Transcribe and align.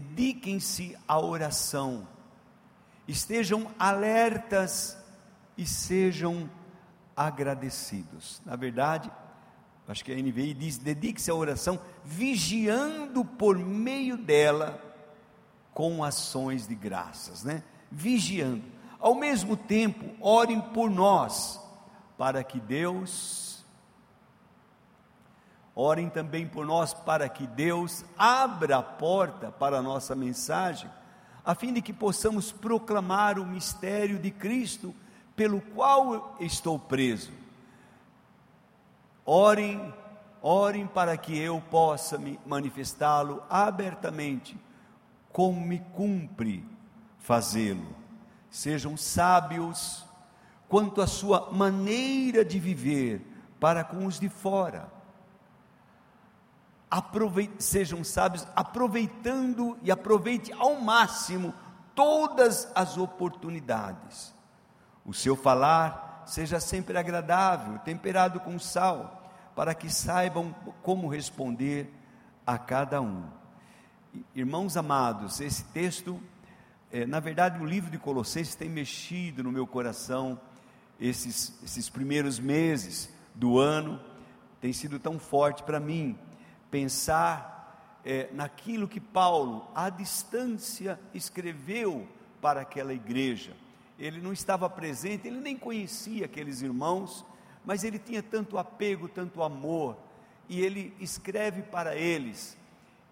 dediquem-se 0.00 0.96
à 1.06 1.20
oração, 1.20 2.08
estejam 3.06 3.70
alertas 3.78 4.98
e 5.56 5.64
sejam 5.64 6.50
agradecidos. 7.16 8.42
Na 8.44 8.56
verdade, 8.56 9.08
acho 9.86 10.04
que 10.04 10.12
a 10.12 10.16
NVI 10.16 10.54
diz: 10.54 10.78
dedique-se 10.78 11.30
à 11.30 11.34
oração, 11.34 11.80
vigiando 12.04 13.24
por 13.24 13.56
meio 13.56 14.16
dela 14.16 14.82
com 15.72 16.02
ações 16.02 16.66
de 16.66 16.74
graças, 16.74 17.44
né? 17.44 17.62
Vigiando. 17.90 18.64
Ao 18.98 19.14
mesmo 19.14 19.56
tempo, 19.56 20.04
orem 20.20 20.60
por 20.60 20.90
nós, 20.90 21.60
para 22.18 22.42
que 22.42 22.58
Deus 22.58 23.53
orem 25.74 26.08
também 26.08 26.46
por 26.46 26.64
nós 26.64 26.94
para 26.94 27.28
que 27.28 27.46
Deus 27.46 28.04
abra 28.16 28.78
a 28.78 28.82
porta 28.82 29.50
para 29.50 29.78
a 29.78 29.82
nossa 29.82 30.14
mensagem, 30.14 30.90
a 31.44 31.54
fim 31.54 31.72
de 31.72 31.82
que 31.82 31.92
possamos 31.92 32.52
proclamar 32.52 33.38
o 33.38 33.46
mistério 33.46 34.18
de 34.18 34.30
Cristo 34.30 34.94
pelo 35.34 35.60
qual 35.60 36.36
estou 36.40 36.78
preso. 36.78 37.32
Orem, 39.26 39.92
orem 40.40 40.86
para 40.86 41.16
que 41.16 41.36
eu 41.36 41.60
possa 41.70 42.16
me 42.18 42.38
manifestá-lo 42.46 43.42
abertamente, 43.50 44.56
como 45.32 45.60
me 45.60 45.80
cumpre 45.94 46.64
fazê-lo. 47.18 47.96
Sejam 48.50 48.96
sábios 48.96 50.04
quanto 50.68 51.00
à 51.00 51.06
sua 51.06 51.50
maneira 51.50 52.44
de 52.44 52.60
viver 52.60 53.20
para 53.58 53.82
com 53.82 54.06
os 54.06 54.20
de 54.20 54.28
fora. 54.28 54.93
Sejam 57.58 58.04
sábios, 58.04 58.46
aproveitando 58.54 59.78
e 59.82 59.90
aproveite 59.90 60.52
ao 60.52 60.80
máximo 60.80 61.54
todas 61.94 62.70
as 62.74 62.98
oportunidades 62.98 64.34
o 65.04 65.12
seu 65.12 65.36
falar 65.36 66.24
seja 66.26 66.58
sempre 66.58 66.96
agradável, 66.96 67.78
temperado 67.80 68.40
com 68.40 68.58
sal, 68.58 69.30
para 69.54 69.74
que 69.74 69.92
saibam 69.92 70.54
como 70.82 71.06
responder 71.06 71.92
a 72.46 72.56
cada 72.56 73.00
um. 73.00 73.24
Irmãos 74.34 74.76
amados, 74.76 75.40
esse 75.40 75.64
texto, 75.64 76.18
é, 76.90 77.04
na 77.04 77.20
verdade, 77.20 77.62
o 77.62 77.66
livro 77.66 77.90
de 77.90 77.98
Colossenses 77.98 78.54
tem 78.54 78.68
mexido 78.68 79.42
no 79.42 79.52
meu 79.52 79.66
coração 79.66 80.40
esses, 80.98 81.60
esses 81.62 81.90
primeiros 81.90 82.38
meses 82.38 83.12
do 83.34 83.58
ano, 83.58 84.00
tem 84.60 84.72
sido 84.72 84.98
tão 84.98 85.18
forte 85.18 85.62
para 85.62 85.78
mim 85.78 86.18
pensar 86.74 88.00
é, 88.04 88.28
naquilo 88.32 88.88
que 88.88 89.00
Paulo, 89.00 89.68
à 89.74 89.88
distância, 89.88 90.98
escreveu 91.12 92.08
para 92.40 92.62
aquela 92.62 92.92
igreja 92.92 93.54
ele 93.98 94.20
não 94.20 94.32
estava 94.32 94.68
presente, 94.68 95.28
ele 95.28 95.40
nem 95.40 95.56
conhecia 95.56 96.26
aqueles 96.26 96.62
irmãos, 96.62 97.24
mas 97.64 97.84
ele 97.84 97.98
tinha 97.98 98.22
tanto 98.22 98.58
apego, 98.58 99.08
tanto 99.08 99.42
amor, 99.42 99.96
e 100.48 100.60
ele 100.60 100.94
escreve 101.00 101.62
para 101.62 101.96
eles 101.96 102.56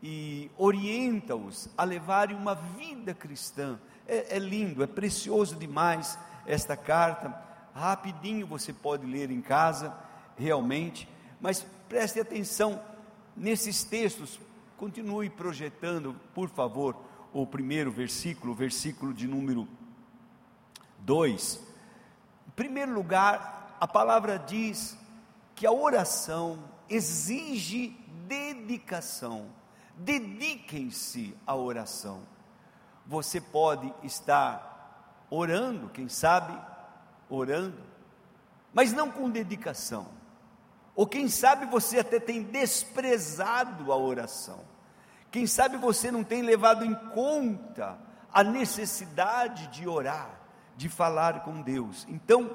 e 0.02 0.50
orienta-os 0.58 1.68
a 1.78 1.84
levarem 1.84 2.36
uma 2.36 2.54
vida 2.54 3.14
cristã. 3.14 3.78
É, 4.06 4.36
é 4.36 4.38
lindo, 4.38 4.82
é 4.82 4.86
precioso 4.86 5.54
demais 5.54 6.18
esta 6.44 6.76
carta. 6.76 7.32
Rapidinho 7.72 8.46
você 8.46 8.72
pode 8.72 9.06
ler 9.06 9.30
em 9.30 9.40
casa, 9.40 9.96
realmente, 10.36 11.08
mas 11.40 11.64
preste 11.88 12.20
atenção 12.20 12.82
nesses 13.36 13.84
textos, 13.84 14.40
continue 14.76 15.30
projetando, 15.30 16.14
por 16.34 16.48
favor, 16.48 16.96
o 17.32 17.46
primeiro 17.46 17.90
versículo, 17.90 18.52
o 18.52 18.56
versículo 18.56 19.14
de 19.14 19.26
número 19.26 19.66
2. 21.00 21.60
Em 22.48 22.50
primeiro 22.50 22.92
lugar, 22.92 23.76
a 23.80 23.88
palavra 23.88 24.38
diz 24.38 24.96
que 25.54 25.66
a 25.66 25.72
oração 25.72 26.58
exige 26.88 27.96
dedicação. 28.26 29.46
Dediquem-se 29.96 31.34
à 31.46 31.54
oração. 31.54 32.22
Você 33.06 33.40
pode 33.40 33.92
estar 34.02 35.26
orando, 35.30 35.88
quem 35.88 36.08
sabe, 36.08 36.58
orando, 37.28 37.78
mas 38.72 38.92
não 38.92 39.10
com 39.10 39.30
dedicação. 39.30 40.06
Ou 40.94 41.06
quem 41.06 41.28
sabe 41.28 41.66
você 41.66 42.00
até 42.00 42.20
tem 42.20 42.42
desprezado 42.42 43.92
a 43.92 43.96
oração. 43.96 44.60
Quem 45.30 45.46
sabe 45.46 45.78
você 45.78 46.10
não 46.10 46.22
tem 46.22 46.42
levado 46.42 46.84
em 46.84 46.94
conta 46.94 47.98
a 48.32 48.44
necessidade 48.44 49.68
de 49.68 49.88
orar 49.88 50.40
de 50.76 50.88
falar 50.88 51.40
com 51.40 51.62
Deus. 51.62 52.06
Então, 52.08 52.50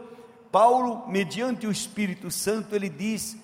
Paulo, 0.52 1.08
mediante 1.08 1.68
o 1.68 1.72
Espírito 1.72 2.30
Santo, 2.32 2.76
ele 2.76 2.90
diz 2.90 3.38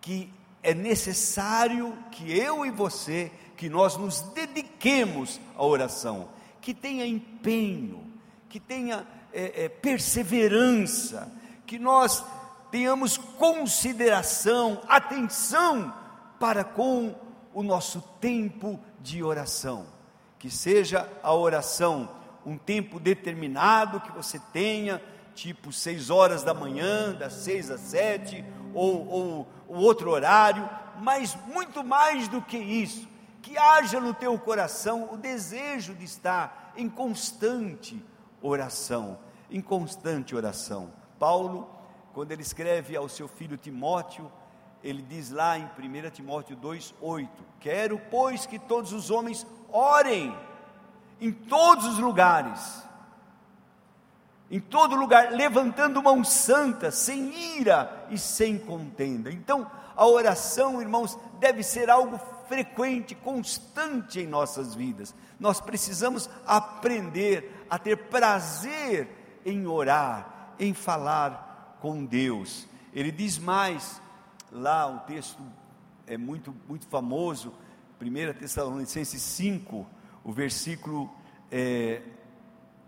que 0.00 0.32
é 0.62 0.74
necessário 0.74 1.96
que 2.10 2.36
eu 2.36 2.64
e 2.64 2.70
você, 2.70 3.30
que 3.56 3.68
nós 3.68 3.96
nos 3.96 4.20
dediquemos 4.20 5.40
à 5.56 5.64
oração, 5.64 6.28
que 6.60 6.74
tenha 6.74 7.06
empenho, 7.06 8.04
que 8.48 8.60
tenha 8.60 9.06
é, 9.32 9.64
é, 9.64 9.68
perseverança, 9.68 11.30
que 11.66 11.78
nós 11.78 12.24
tenhamos 12.70 13.16
consideração, 13.16 14.80
atenção 14.88 15.92
para 16.38 16.64
com 16.64 17.14
o 17.52 17.62
nosso 17.62 18.00
tempo 18.20 18.78
de 19.00 19.22
oração, 19.22 19.86
que 20.38 20.50
seja 20.50 21.08
a 21.22 21.34
oração 21.34 22.08
um 22.44 22.56
tempo 22.56 22.98
determinado 22.98 24.00
que 24.00 24.12
você 24.12 24.40
tenha, 24.52 25.02
tipo 25.34 25.72
seis 25.72 26.10
horas 26.10 26.42
da 26.42 26.54
manhã, 26.54 27.12
das 27.12 27.34
seis 27.34 27.70
às 27.70 27.80
sete, 27.80 28.44
ou, 28.74 29.06
ou, 29.08 29.48
ou 29.68 29.76
outro 29.76 30.10
horário, 30.10 30.68
mas 31.00 31.36
muito 31.46 31.84
mais 31.84 32.26
do 32.28 32.40
que 32.40 32.56
isso, 32.56 33.08
que 33.42 33.56
haja 33.56 34.00
no 34.00 34.14
teu 34.14 34.38
coração 34.38 35.08
o 35.12 35.16
desejo 35.16 35.94
de 35.94 36.04
estar 36.04 36.72
em 36.76 36.88
constante 36.88 38.02
oração, 38.40 39.18
em 39.50 39.60
constante 39.60 40.34
oração. 40.34 40.92
Paulo, 41.18 41.77
quando 42.18 42.32
ele 42.32 42.42
escreve 42.42 42.96
ao 42.96 43.08
seu 43.08 43.28
filho 43.28 43.56
Timóteo, 43.56 44.28
ele 44.82 45.00
diz 45.02 45.30
lá 45.30 45.56
em 45.56 45.66
1 45.66 46.10
Timóteo 46.10 46.56
2,8: 46.56 47.28
Quero, 47.60 47.96
pois, 48.10 48.44
que 48.44 48.58
todos 48.58 48.92
os 48.92 49.08
homens 49.08 49.46
orem 49.68 50.36
em 51.20 51.30
todos 51.30 51.86
os 51.86 52.00
lugares, 52.00 52.82
em 54.50 54.58
todo 54.58 54.96
lugar, 54.96 55.30
levantando 55.30 56.02
mão 56.02 56.24
santa, 56.24 56.90
sem 56.90 57.56
ira 57.56 58.08
e 58.10 58.18
sem 58.18 58.58
contenda. 58.58 59.30
Então, 59.30 59.70
a 59.94 60.04
oração, 60.04 60.82
irmãos, 60.82 61.16
deve 61.38 61.62
ser 61.62 61.88
algo 61.88 62.18
frequente, 62.48 63.14
constante 63.14 64.18
em 64.18 64.26
nossas 64.26 64.74
vidas. 64.74 65.14
Nós 65.38 65.60
precisamos 65.60 66.28
aprender 66.44 67.64
a 67.70 67.78
ter 67.78 67.96
prazer 68.08 69.08
em 69.46 69.68
orar, 69.68 70.54
em 70.58 70.74
falar 70.74 71.47
com 71.80 72.04
Deus. 72.04 72.66
Ele 72.92 73.10
diz 73.10 73.38
mais, 73.38 74.00
lá 74.50 74.86
o 74.86 75.00
texto 75.00 75.42
é 76.06 76.16
muito, 76.16 76.54
muito 76.66 76.86
famoso, 76.86 77.52
1 78.00 78.38
Tessalonicenses 78.38 79.20
5, 79.20 79.86
o 80.24 80.32
versículo 80.32 81.10
é, 81.50 82.02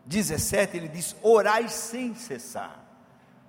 17, 0.07 0.77
ele 0.77 0.89
diz: 0.89 1.17
orai 1.23 1.69
sem 1.69 2.15
cessar. 2.15 2.85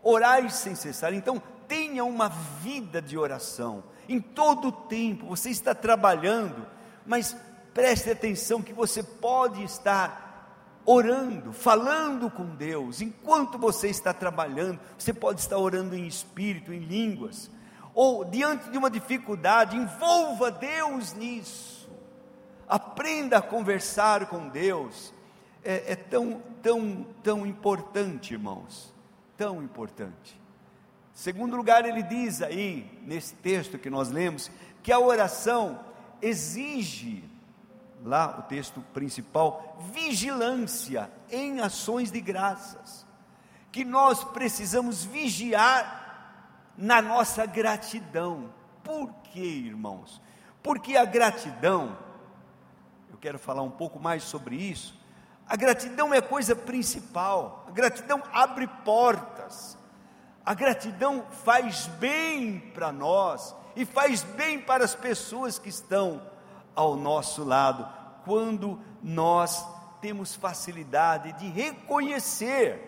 Orai 0.04 0.50
sem 0.50 0.76
cessar. 0.76 1.14
Então, 1.14 1.42
tenha 1.68 2.04
uma 2.04 2.28
vida 2.28 3.02
de 3.02 3.18
oração. 3.18 3.84
Em 4.10 4.20
todo 4.20 4.70
o 4.70 4.72
tempo, 4.72 5.28
você 5.28 5.50
está 5.50 5.74
trabalhando, 5.74 6.68
mas 7.06 7.36
preste 7.74 8.10
atenção 8.10 8.62
que 8.62 8.74
você 8.74 9.02
pode 9.02 9.64
estar 9.64 10.31
orando, 10.86 11.52
falando 11.54 12.30
com 12.30 12.46
Deus. 12.56 13.02
Enquanto 13.02 13.58
você 13.58 13.90
está 13.90 14.14
trabalhando, 14.14 14.80
você 14.98 15.14
pode 15.14 15.40
estar 15.40 15.58
orando 15.58 15.96
em 15.96 16.08
espírito, 16.08 16.74
em 16.74 16.80
línguas. 16.80 17.50
Ou 17.94 18.24
diante 18.24 18.70
de 18.70 18.78
uma 18.78 18.90
dificuldade, 18.90 19.76
envolva 19.76 20.50
Deus 20.50 21.14
nisso 21.14 21.72
aprenda 22.72 23.40
a 23.40 23.42
conversar 23.42 24.28
com 24.28 24.48
Deus. 24.48 25.14
É, 25.64 25.92
é, 25.92 25.96
tão, 25.96 26.42
tão, 26.64 27.06
tão 27.22 27.46
importante, 27.46 28.34
irmãos, 28.34 28.96
tão 29.38 29.62
importante. 29.62 30.40
Segundo 31.14 31.58
lugar, 31.58 31.86
ele 31.86 32.02
diz 32.02 32.42
aí, 32.42 32.90
nesse 33.06 33.36
texto 33.36 33.78
que 33.78 33.90
nós 33.90 34.10
lemos, 34.10 34.50
que 34.82 34.92
a 34.92 34.98
oração 34.98 35.82
exige, 36.22 37.24
lá 38.04 38.38
o 38.40 38.44
texto 38.44 38.82
principal, 38.94 39.78
vigilância 39.94 41.10
em 41.30 41.60
ações 41.60 42.12
de 42.12 42.20
graças, 42.20 43.06
que 43.72 43.86
nós 43.86 44.24
precisamos 44.24 45.04
vigiar 45.04 46.72
na 46.78 47.02
nossa 47.02 47.46
gratidão. 47.46 48.54
Por 48.84 49.14
quê, 49.32 49.40
irmãos? 49.40 50.22
Porque 50.64 50.98
a 50.98 51.06
gratidão, 51.06 51.98
eu 53.10 53.18
quero 53.18 53.40
falar 53.40 53.62
um 53.62 53.72
pouco 53.72 54.00
mais 54.00 54.24
sobre 54.24 54.56
isso. 54.56 55.00
A 55.48 55.56
gratidão 55.56 56.14
é 56.14 56.22
coisa 56.22 56.56
principal, 56.56 57.66
a 57.68 57.72
gratidão 57.72 58.22
abre 58.32 58.68
portas, 58.68 59.78
a 60.46 60.54
gratidão 60.54 61.26
faz 61.44 61.88
bem 62.00 62.60
para 62.74 62.92
nós 62.92 63.56
e 63.76 63.86
faz 63.86 64.24
bem 64.24 64.60
para 64.60 64.84
as 64.84 64.96
pessoas 64.96 65.60
que 65.60 65.70
estão 65.70 66.31
ao 66.76 66.96
nosso 66.96 67.44
lado, 67.44 67.88
quando 68.24 68.80
nós 69.02 69.66
temos 70.00 70.36
facilidade 70.36 71.34
de 71.34 71.48
reconhecer 71.50 72.88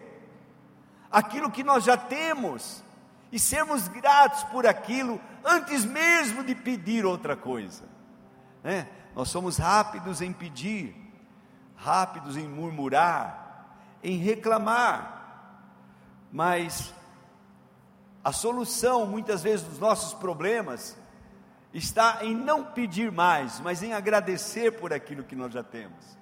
aquilo 1.12 1.52
que 1.52 1.64
nós 1.64 1.84
já 1.84 1.96
temos 1.96 2.84
e 3.32 3.40
sermos 3.40 3.88
gratos 3.88 4.44
por 4.46 4.66
aquilo 4.66 5.20
antes 5.44 5.86
mesmo 5.86 6.44
de 6.44 6.56
pedir 6.56 7.06
outra 7.06 7.36
coisa. 7.36 7.84
Né? 8.64 8.88
Nós 9.16 9.30
somos 9.30 9.58
rápidos 9.58 10.22
em 10.22 10.34
pedir, 10.34 10.96
rápidos 11.76 12.38
em 12.38 12.48
murmurar, 12.48 13.68
em 14.04 14.18
reclamar, 14.18 15.14
mas 16.32 16.94
a 18.24 18.32
solução 18.32 19.06
muitas 19.06 19.44
vezes 19.44 19.66
dos 19.66 19.80
nossos 19.80 20.14
problemas 20.14 20.98
está 21.74 22.20
em 22.22 22.36
não 22.36 22.64
pedir 22.64 23.12
mais, 23.12 23.60
mas 23.60 23.82
em 23.82 23.94
agradecer 23.94 24.72
por 24.72 24.94
aquilo 24.94 25.24
que 25.24 25.36
nós 25.36 25.52
já 25.52 25.64
temos. 25.64 26.18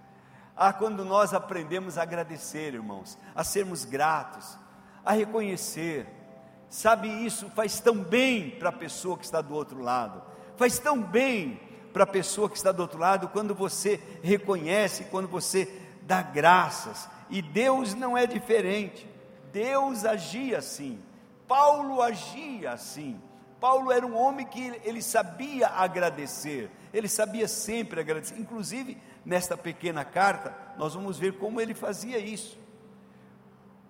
Ah, 0.56 0.71
quando 0.71 1.03
nós 1.03 1.33
aprendemos 1.33 1.98
a 1.98 2.03
agradecer, 2.03 2.74
irmãos, 2.74 3.18
a 3.36 3.44
sermos 3.44 3.83
gratos, 3.83 4.57
a 5.03 5.12
reconhecer, 5.12 6.07
sabe, 6.69 7.07
isso 7.25 7.50
faz 7.50 7.80
tão 7.80 7.95
bem 7.95 8.51
para 8.51 8.69
a 8.69 8.74
pessoa 8.74 9.18
que 9.18 9.25
está 9.25 9.42
do 9.42 9.53
outro 9.53 9.81
lado, 9.81 10.21
faz 10.56 10.80
tão 10.80 11.01
bem 11.01 11.59
para 11.92 12.03
a 12.03 12.07
pessoa 12.07 12.50
que 12.50 12.56
está 12.56 12.71
do 12.71 12.81
outro 12.81 13.00
lado 13.00 13.27
quando 13.27 13.53
você 13.53 14.01
reconhece, 14.24 15.06
quando 15.06 15.27
você 15.27 15.81
dá 16.03 16.21
graças, 16.21 17.09
e 17.30 17.42
Deus 17.42 17.94
não 17.94 18.18
é 18.18 18.25
diferente, 18.25 19.09
Deus 19.51 20.06
agia 20.06 20.59
assim, 20.59 21.01
Paulo 21.48 22.01
agia 22.01 22.71
assim. 22.71 23.19
Paulo 23.62 23.92
era 23.92 24.04
um 24.04 24.18
homem 24.18 24.44
que 24.44 24.81
ele 24.84 25.04
sabia 25.04 25.68
agradecer, 25.68 26.72
ele 26.92 27.08
sabia 27.08 27.48
sempre 27.48 28.02
agradecer. 28.02 28.40
Inclusive, 28.40 28.98
nesta 29.24 29.56
pequena 29.56 30.04
carta, 30.04 30.58
nós 30.80 30.96
vamos 30.96 31.19
ver 31.19 31.38
como 31.38 31.62
ele 31.62 31.75
fazia 31.75 32.18
isso. 32.18 32.58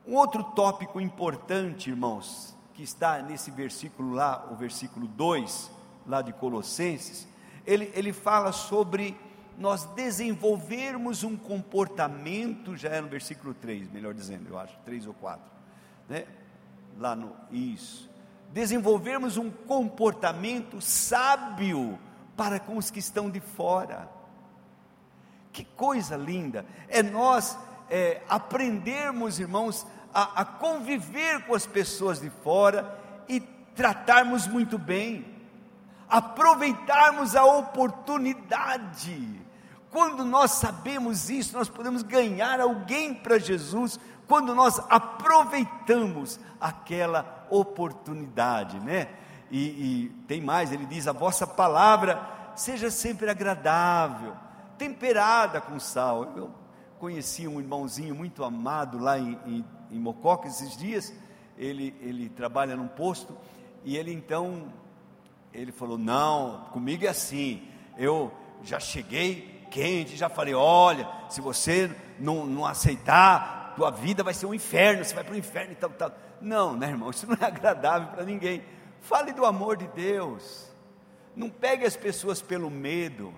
Um 0.06 0.16
outro 0.16 0.44
tópico 0.44 1.00
importante, 1.00 1.90
irmãos, 1.90 2.54
que 2.74 2.84
está 2.84 3.22
nesse 3.22 3.50
versículo 3.50 4.14
lá, 4.14 4.46
o 4.52 4.58
versículo 4.58 5.08
2, 5.08 5.72
lá 6.06 6.22
de 6.22 6.34
Colossenses, 6.34 7.26
ele, 7.66 7.90
ele 7.96 8.12
fala 8.12 8.52
sobre 8.52 9.18
nós 9.58 9.86
desenvolvermos 9.86 11.24
um 11.24 11.38
comportamento, 11.38 12.76
já 12.76 12.90
é 12.90 13.00
no 13.00 13.08
versículo 13.08 13.54
3, 13.54 13.90
melhor 13.90 14.14
dizendo, 14.14 14.50
eu 14.50 14.60
acho, 14.60 14.78
3 14.84 15.08
ou 15.08 15.14
4, 15.14 15.50
né? 16.10 16.26
Lá 16.98 17.16
no, 17.16 17.34
isso, 17.50 18.11
desenvolvermos 18.54 19.38
um 19.38 19.50
comportamento 19.50 20.82
sábio 20.82 21.98
para 22.36 22.60
com 22.60 22.78
os 22.78 22.90
que 22.90 23.00
estão 23.00 23.30
de 23.30 23.40
fora. 23.40 24.10
Que 25.52 25.66
coisa 25.66 26.16
linda! 26.16 26.66
É 26.88 27.04
nós 27.04 27.58
é, 27.90 28.22
aprendermos, 28.30 29.40
irmãos, 29.40 29.86
a, 30.14 30.42
a 30.42 30.46
conviver 30.46 31.46
com 31.46 31.54
as 31.54 31.66
pessoas 31.66 32.20
de 32.20 32.30
fora 32.30 32.98
e 33.28 33.40
tratarmos 33.76 34.48
muito 34.48 34.78
bem, 34.78 35.26
aproveitarmos 36.10 37.36
a 37.36 37.46
oportunidade. 37.46 39.42
Quando 39.90 40.24
nós 40.24 40.52
sabemos 40.52 41.30
isso, 41.30 41.58
nós 41.58 41.68
podemos 41.68 42.02
ganhar 42.02 42.62
alguém 42.62 43.14
para 43.14 43.38
Jesus 43.38 44.00
quando 44.32 44.56
nós 44.56 44.80
aproveitamos 44.90 46.40
aquela 46.58 47.46
oportunidade, 47.50 48.80
né? 48.80 49.10
E, 49.52 49.60
e, 50.06 50.10
tem 50.26 50.40
mais, 50.40 50.72
ele 50.72 50.86
diz: 50.86 51.06
a 51.06 51.12
vossa 51.12 51.46
palavra 51.46 52.54
seja 52.56 52.90
sempre 52.90 53.30
agradável, 53.30 54.34
temperada 54.78 55.60
com 55.60 55.78
sal. 55.82 56.32
Eu 56.38 56.50
conheci 56.98 57.46
um 57.46 57.60
irmãozinho 57.60 58.16
muito 58.16 58.42
amado 58.46 58.98
lá 59.00 59.20
em, 59.20 59.38
em, 59.46 59.66
em 59.92 60.00
Mococa 60.00 60.48
esses 60.48 60.78
dias, 60.78 61.14
ele, 61.58 61.94
ele 62.00 62.30
trabalha 62.30 62.78
num 62.78 62.88
posto, 62.88 63.38
e 63.84 63.98
ele 63.98 64.14
então, 64.14 64.72
ele 65.54 65.74
falou, 65.74 65.98
não, 65.98 66.68
comigo 66.72 67.04
é 67.04 67.10
assim, 67.10 67.68
eu 67.98 68.32
já 68.64 68.80
cheguei 68.80 69.68
quente, 69.70 70.16
já 70.16 70.30
falei, 70.30 70.54
olha, 70.54 71.06
se 71.28 71.42
você 71.42 71.94
não, 72.18 72.46
não 72.46 72.66
aceitar, 72.66 73.61
tua 73.72 73.90
vida 73.90 74.24
vai 74.24 74.34
ser 74.34 74.46
um 74.46 74.54
inferno, 74.54 75.04
você 75.04 75.16
vai 75.16 75.24
para 75.24 75.34
o 75.34 75.38
inferno 75.38 75.72
e 75.74 75.76
tal, 75.76 75.90
tal. 75.90 76.12
Não, 76.40 76.76
né 76.76 76.90
irmão, 76.90 77.10
isso 77.10 77.28
não 77.28 77.38
é 77.40 77.46
agradável 77.46 78.10
para 78.10 78.24
ninguém. 78.24 78.64
Fale 79.02 79.34
do 79.34 79.46
amor 79.46 79.78
de 79.78 79.88
Deus, 79.88 80.72
não 81.36 81.50
pegue 81.50 81.86
as 81.86 81.96
pessoas 81.96 82.42
pelo 82.42 82.70
medo, 82.70 83.34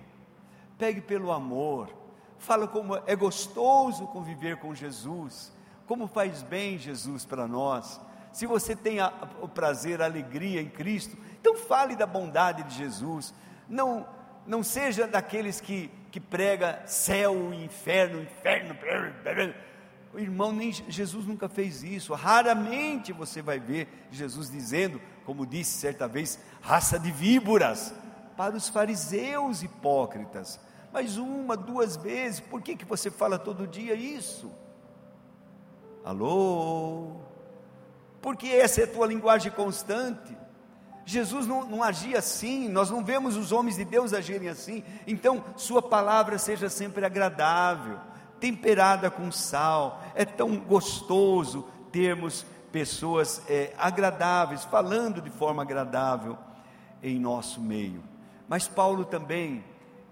pegue 0.78 1.00
pelo 1.00 1.32
amor 1.32 2.04
fala 2.44 2.68
como 2.68 3.00
é 3.06 3.16
gostoso 3.16 4.06
conviver 4.08 4.58
com 4.58 4.74
Jesus, 4.74 5.52
como 5.86 6.06
faz 6.06 6.42
bem 6.42 6.78
Jesus 6.78 7.24
para 7.24 7.48
nós. 7.48 8.00
Se 8.32 8.46
você 8.46 8.76
tem 8.76 9.00
a, 9.00 9.12
o 9.40 9.48
prazer, 9.48 10.02
a 10.02 10.04
alegria 10.04 10.60
em 10.60 10.68
Cristo, 10.68 11.16
então 11.40 11.56
fale 11.56 11.96
da 11.96 12.06
bondade 12.06 12.62
de 12.64 12.74
Jesus. 12.74 13.32
Não, 13.68 14.06
não 14.46 14.62
seja 14.62 15.06
daqueles 15.06 15.60
que, 15.60 15.90
que 16.10 16.20
prega 16.20 16.82
céu 16.86 17.54
inferno, 17.54 18.20
inferno. 18.20 18.76
O 20.14 20.18
irmão, 20.18 20.52
nem 20.52 20.72
Jesus 20.72 21.26
nunca 21.26 21.48
fez 21.48 21.82
isso. 21.82 22.14
Raramente 22.14 23.12
você 23.12 23.42
vai 23.42 23.58
ver 23.58 24.06
Jesus 24.10 24.50
dizendo, 24.50 25.00
como 25.24 25.44
disse 25.44 25.78
certa 25.78 26.06
vez, 26.06 26.38
raça 26.60 26.98
de 26.98 27.10
víboras, 27.10 27.92
para 28.36 28.56
os 28.56 28.68
fariseus 28.68 29.62
hipócritas 29.62 30.58
mas 30.94 31.16
uma, 31.16 31.56
duas 31.56 31.96
vezes, 31.96 32.38
por 32.38 32.62
que, 32.62 32.76
que 32.76 32.84
você 32.84 33.10
fala 33.10 33.36
todo 33.36 33.66
dia 33.66 33.94
isso? 33.94 34.48
Alô? 36.04 37.16
Porque 38.22 38.46
essa 38.46 38.82
é 38.82 38.84
a 38.84 38.86
tua 38.86 39.04
linguagem 39.08 39.50
constante. 39.50 40.38
Jesus 41.04 41.48
não, 41.48 41.64
não, 41.64 41.82
agia 41.82 42.18
assim, 42.20 42.68
nós 42.68 42.92
não 42.92 43.04
vemos 43.04 43.36
os 43.36 43.50
homens 43.50 43.74
de 43.74 43.84
Deus 43.84 44.12
agirem 44.12 44.48
assim. 44.48 44.84
Então, 45.04 45.44
Sua 45.56 45.82
palavra 45.82 46.38
seja 46.38 46.68
sempre 46.70 47.04
agradável, 47.04 47.98
temperada 48.40 49.10
com 49.10 49.30
sal. 49.30 50.02
É 50.14 50.24
tão 50.24 50.56
gostoso 50.56 51.68
termos 51.90 52.44
pessoas 52.72 53.42
é, 53.48 53.72
agradáveis, 53.78 54.64
falando 54.64 55.20
de 55.20 55.30
forma 55.30 55.62
agradável 55.62 56.36
em 57.02 57.18
nosso 57.18 57.60
meio. 57.60 58.02
Mas 58.48 58.66
Paulo 58.66 59.04
também 59.04 59.64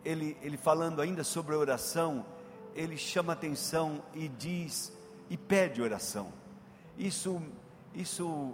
ele, 0.05 0.37
ele 0.43 0.57
falando 0.57 1.01
ainda 1.01 1.25
sobre 1.25 1.55
a 1.55 1.59
oração, 1.59 2.25
ele 2.75 2.97
chama 2.97 3.33
atenção 3.33 4.03
e 4.15 4.29
diz 4.29 4.93
e 5.31 5.37
pede 5.37 5.81
oração. 5.81 6.33
Isso, 6.99 7.41
isso, 7.95 8.53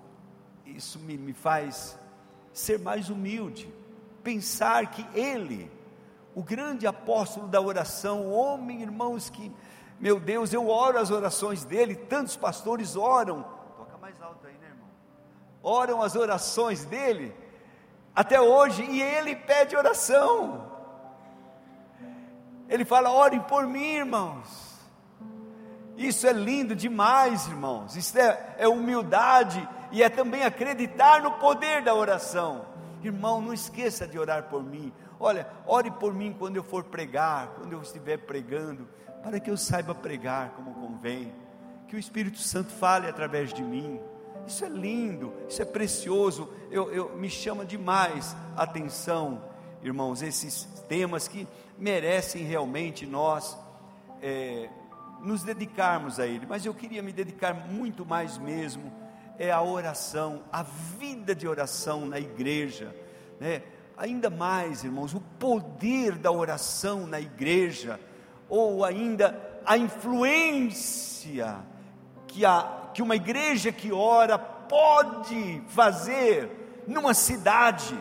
isso 0.66 0.98
me, 0.98 1.16
me 1.16 1.32
faz 1.32 1.98
ser 2.52 2.78
mais 2.78 3.08
humilde, 3.08 3.72
pensar 4.22 4.90
que 4.90 5.06
ele, 5.18 5.70
o 6.38 6.42
grande 6.44 6.86
apóstolo 6.86 7.48
da 7.48 7.60
oração, 7.60 8.30
homem, 8.30 8.80
irmãos, 8.80 9.28
que, 9.28 9.50
meu 9.98 10.20
Deus, 10.20 10.52
eu 10.52 10.68
oro 10.68 10.96
as 10.96 11.10
orações 11.10 11.64
dele, 11.64 11.96
tantos 11.96 12.36
pastores 12.36 12.94
oram, 12.94 13.44
toca 13.76 13.98
mais 13.98 14.22
alto 14.22 14.46
aí, 14.46 14.52
né, 14.52 14.68
irmão? 14.68 14.86
Oram 15.60 16.00
as 16.00 16.14
orações 16.14 16.84
dele, 16.84 17.34
até 18.14 18.40
hoje, 18.40 18.84
e 18.84 19.02
ele 19.02 19.34
pede 19.34 19.74
oração. 19.74 20.70
Ele 22.68 22.84
fala: 22.84 23.10
orem 23.10 23.40
por 23.40 23.66
mim, 23.66 23.96
irmãos. 23.96 24.78
Isso 25.96 26.24
é 26.24 26.32
lindo 26.32 26.76
demais, 26.76 27.48
irmãos. 27.48 27.96
Isso 27.96 28.16
é, 28.16 28.54
é 28.58 28.68
humildade 28.68 29.68
e 29.90 30.04
é 30.04 30.08
também 30.08 30.44
acreditar 30.44 31.20
no 31.20 31.32
poder 31.32 31.82
da 31.82 31.96
oração. 31.96 32.64
Irmão, 33.02 33.40
não 33.40 33.52
esqueça 33.52 34.06
de 34.06 34.16
orar 34.16 34.44
por 34.44 34.62
mim. 34.62 34.92
Olha, 35.20 35.46
ore 35.66 35.90
por 35.90 36.14
mim 36.14 36.34
quando 36.38 36.56
eu 36.56 36.62
for 36.62 36.84
pregar, 36.84 37.48
quando 37.56 37.72
eu 37.72 37.82
estiver 37.82 38.18
pregando, 38.18 38.88
para 39.22 39.40
que 39.40 39.50
eu 39.50 39.56
saiba 39.56 39.94
pregar 39.94 40.50
como 40.50 40.74
convém. 40.74 41.32
Que 41.88 41.96
o 41.96 41.98
Espírito 41.98 42.38
Santo 42.38 42.70
fale 42.70 43.08
através 43.08 43.52
de 43.52 43.62
mim. 43.62 44.00
Isso 44.46 44.64
é 44.64 44.68
lindo, 44.68 45.32
isso 45.48 45.60
é 45.60 45.64
precioso. 45.64 46.48
Eu, 46.70 46.92
eu 46.92 47.16
me 47.16 47.28
chama 47.28 47.64
demais 47.64 48.36
a 48.56 48.62
atenção, 48.62 49.42
irmãos, 49.82 50.22
esses 50.22 50.64
temas 50.88 51.28
que 51.28 51.46
merecem 51.76 52.44
realmente 52.44 53.06
nós 53.06 53.58
é, 54.22 54.68
nos 55.20 55.42
dedicarmos 55.42 56.18
a 56.18 56.26
Ele, 56.26 56.46
mas 56.46 56.64
eu 56.64 56.72
queria 56.72 57.02
me 57.02 57.12
dedicar 57.12 57.54
muito 57.54 58.06
mais 58.06 58.38
mesmo 58.38 58.92
é 59.38 59.52
a 59.52 59.62
oração, 59.62 60.42
a 60.52 60.64
vida 60.64 61.34
de 61.34 61.46
oração 61.46 62.04
na 62.04 62.18
igreja, 62.18 62.94
né? 63.38 63.62
Ainda 63.98 64.30
mais, 64.30 64.84
irmãos, 64.84 65.12
o 65.12 65.20
poder 65.38 66.16
da 66.16 66.30
oração 66.30 67.06
na 67.06 67.20
igreja, 67.20 67.98
ou 68.48 68.84
ainda 68.84 69.60
a 69.66 69.76
influência 69.76 71.58
que, 72.28 72.44
a, 72.44 72.90
que 72.94 73.02
uma 73.02 73.16
igreja 73.16 73.72
que 73.72 73.92
ora 73.92 74.38
pode 74.38 75.62
fazer 75.68 76.84
numa 76.86 77.12
cidade. 77.12 77.98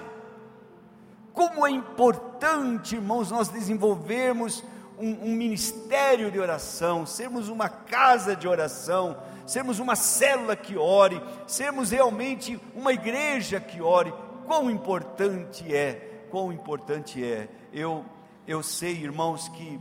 Como 1.34 1.66
é 1.66 1.72
importante, 1.72 2.96
irmãos, 2.96 3.32
nós 3.32 3.50
desenvolvermos 3.50 4.64
um, 4.98 5.30
um, 5.30 5.36
ministério 5.36 6.32
de 6.32 6.40
oração, 6.40 7.06
sermos 7.06 7.50
uma 7.50 7.70
casa 7.70 8.36
de 8.36 8.48
oração, 8.48 9.18
sermos 9.46 9.80
uma 9.80 9.96
célula 9.96 10.56
que 10.56 10.78
ore, 10.78 11.22
sermos 11.46 11.92
realmente 11.92 12.60
uma 12.76 12.94
igreja 12.94 13.60
que 13.60 13.82
ore. 13.82 14.14
Quão 14.48 14.72
importante 14.72 15.76
é, 15.76 16.26
quão 16.32 16.54
importante 16.54 17.22
é. 17.22 17.50
Eu, 17.74 18.06
eu 18.48 18.64
sei, 18.64 18.94
irmãos, 18.94 19.50
que 19.50 19.78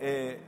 é, 0.00 0.38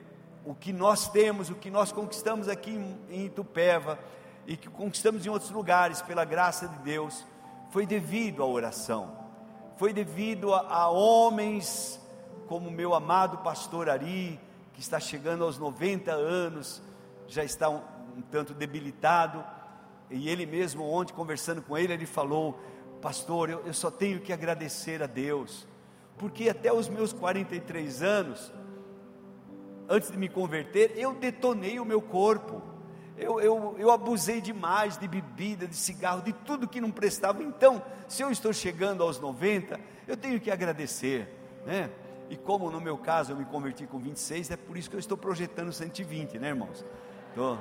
o 0.42 0.54
que 0.54 0.72
nós 0.72 1.06
temos, 1.10 1.50
o 1.50 1.54
que 1.54 1.70
nós 1.70 1.92
conquistamos 1.92 2.48
aqui 2.48 2.70
em 3.10 3.26
Itupeva 3.26 3.98
e 4.46 4.56
que 4.56 4.70
conquistamos 4.70 5.26
em 5.26 5.28
outros 5.28 5.50
lugares 5.50 6.00
pela 6.00 6.24
graça 6.24 6.66
de 6.66 6.78
Deus, 6.78 7.26
foi 7.68 7.84
devido 7.84 8.42
à 8.42 8.46
oração, 8.46 9.14
foi 9.76 9.92
devido 9.92 10.54
a, 10.54 10.60
a 10.60 10.88
homens 10.88 12.00
como 12.46 12.70
meu 12.70 12.94
amado 12.94 13.36
pastor 13.36 13.90
Ari, 13.90 14.40
que 14.72 14.80
está 14.80 14.98
chegando 14.98 15.44
aos 15.44 15.58
90 15.58 16.10
anos, 16.10 16.82
já 17.26 17.44
está 17.44 17.68
um, 17.68 17.82
um 18.16 18.22
tanto 18.30 18.54
debilitado, 18.54 19.44
e 20.10 20.30
ele 20.30 20.46
mesmo, 20.46 20.84
ontem 20.84 21.12
conversando 21.12 21.60
com 21.60 21.76
ele, 21.76 21.92
ele 21.92 22.06
falou: 22.06 22.58
Pastor, 23.00 23.48
eu, 23.48 23.62
eu 23.64 23.74
só 23.74 23.90
tenho 23.90 24.20
que 24.20 24.32
agradecer 24.32 25.02
a 25.02 25.06
Deus, 25.06 25.66
porque 26.18 26.48
até 26.48 26.72
os 26.72 26.88
meus 26.88 27.12
43 27.12 28.02
anos, 28.02 28.52
antes 29.88 30.10
de 30.10 30.18
me 30.18 30.28
converter, 30.28 30.92
eu 30.96 31.14
detonei 31.14 31.78
o 31.78 31.84
meu 31.84 32.02
corpo. 32.02 32.60
Eu, 33.16 33.40
eu, 33.40 33.76
eu 33.78 33.90
abusei 33.90 34.40
demais 34.40 34.96
de 34.96 35.08
bebida, 35.08 35.66
de 35.66 35.74
cigarro, 35.74 36.22
de 36.22 36.32
tudo 36.32 36.68
que 36.68 36.80
não 36.80 36.90
prestava. 36.90 37.42
Então, 37.42 37.82
se 38.06 38.22
eu 38.22 38.30
estou 38.30 38.52
chegando 38.52 39.02
aos 39.02 39.18
90, 39.18 39.78
eu 40.06 40.16
tenho 40.16 40.40
que 40.40 40.50
agradecer, 40.50 41.28
né? 41.66 41.90
E 42.30 42.36
como 42.36 42.70
no 42.70 42.80
meu 42.80 42.98
caso 42.98 43.32
eu 43.32 43.36
me 43.36 43.44
converti 43.44 43.86
com 43.86 43.98
26, 43.98 44.50
é 44.50 44.56
por 44.56 44.76
isso 44.76 44.90
que 44.90 44.96
eu 44.96 45.00
estou 45.00 45.16
projetando 45.16 45.72
120, 45.72 46.38
né, 46.38 46.48
irmãos? 46.48 46.84
Estou 47.30 47.58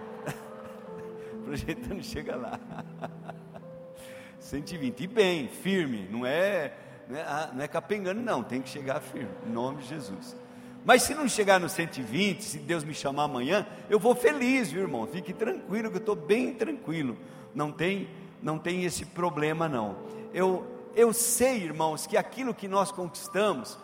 projetando, 1.46 2.04
chega 2.04 2.36
lá. 2.36 2.60
120, 4.48 5.02
e 5.02 5.08
bem, 5.08 5.50
firme, 5.50 6.08
não 6.10 6.26
é, 6.26 6.74
não 7.10 7.18
é, 7.18 7.22
ah, 7.22 7.50
não 7.54 7.62
é 7.62 7.68
capengando, 7.68 8.22
não, 8.22 8.42
tem 8.42 8.62
que 8.62 8.70
chegar 8.70 9.02
firme, 9.02 9.30
em 9.46 9.50
nome 9.50 9.82
de 9.82 9.90
Jesus. 9.90 10.38
Mas 10.86 11.04
se 11.04 11.14
não 11.14 11.28
chegar 11.28 11.60
no 11.60 11.68
120, 11.68 12.42
se 12.42 12.60
Deus 12.60 12.86
me 12.86 12.94
chamar 12.94 13.24
amanhã, 13.24 13.68
eu 13.90 14.00
vou 14.00 14.16
feliz, 14.16 14.72
viu, 14.72 14.84
irmão? 14.84 15.06
Fique 15.06 15.34
tranquilo, 15.34 15.90
que 15.90 15.98
eu 15.98 16.00
estou 16.00 16.16
bem 16.16 16.54
tranquilo. 16.54 17.18
Não 17.54 17.74
tem, 17.74 18.08
não 18.42 18.58
tem 18.58 18.86
esse 18.86 19.06
problema, 19.06 19.68
não. 19.68 19.98
Eu, 20.34 20.66
eu 20.96 21.12
sei, 21.12 21.58
irmãos, 21.58 22.08
que 22.08 22.16
aquilo 22.16 22.54
que 22.54 22.70
nós 22.70 22.90
conquistamos 22.90 23.78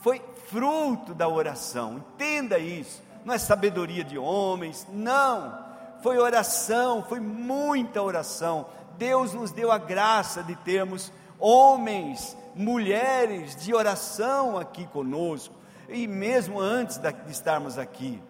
foi 0.00 0.22
fruto 0.46 1.12
da 1.12 1.28
oração. 1.28 1.98
Entenda 1.98 2.58
isso. 2.58 3.02
Não 3.22 3.34
é 3.34 3.38
sabedoria 3.38 4.02
de 4.02 4.16
homens, 4.16 4.86
não. 4.90 5.62
Foi 6.02 6.16
oração, 6.16 7.04
foi 7.06 7.20
muita 7.20 8.00
oração. 8.00 8.66
Deus 8.98 9.32
nos 9.32 9.50
deu 9.50 9.70
a 9.70 9.78
graça 9.78 10.42
de 10.42 10.54
termos 10.56 11.12
homens, 11.38 12.36
mulheres 12.54 13.56
de 13.56 13.74
oração 13.74 14.58
aqui 14.58 14.86
conosco 14.86 15.54
e 15.88 16.06
mesmo 16.06 16.60
antes 16.60 16.98
de 16.98 17.14
estarmos 17.30 17.78
aqui. 17.78 18.20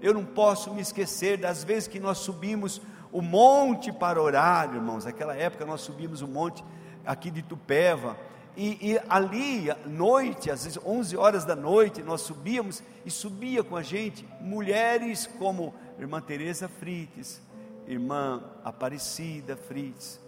Eu 0.00 0.12
não 0.12 0.24
posso 0.24 0.72
me 0.72 0.80
esquecer 0.80 1.38
das 1.38 1.64
vezes 1.64 1.88
que 1.88 1.98
nós 1.98 2.18
subimos 2.18 2.80
o 3.12 3.22
monte 3.22 3.92
para 3.92 4.20
orar, 4.20 4.74
irmãos. 4.74 5.04
Naquela 5.04 5.34
época 5.34 5.64
nós 5.64 5.80
subimos 5.80 6.20
o 6.20 6.28
monte 6.28 6.62
aqui 7.04 7.30
de 7.30 7.42
Tupéva. 7.42 8.16
E, 8.56 8.92
e, 8.92 9.00
ali, 9.08 9.68
noite, 9.86 10.50
às 10.50 10.64
vezes 10.64 10.78
11 10.84 11.16
horas 11.16 11.44
da 11.44 11.54
noite, 11.54 12.02
nós 12.02 12.22
subíamos 12.22 12.82
e 13.04 13.10
subia 13.10 13.62
com 13.62 13.76
a 13.76 13.82
gente 13.82 14.26
mulheres 14.40 15.26
como 15.38 15.74
irmã 15.98 16.20
Teresa 16.20 16.68
Frites, 16.68 17.40
irmã 17.86 18.42
Aparecida 18.64 19.56
Frites 19.56 20.20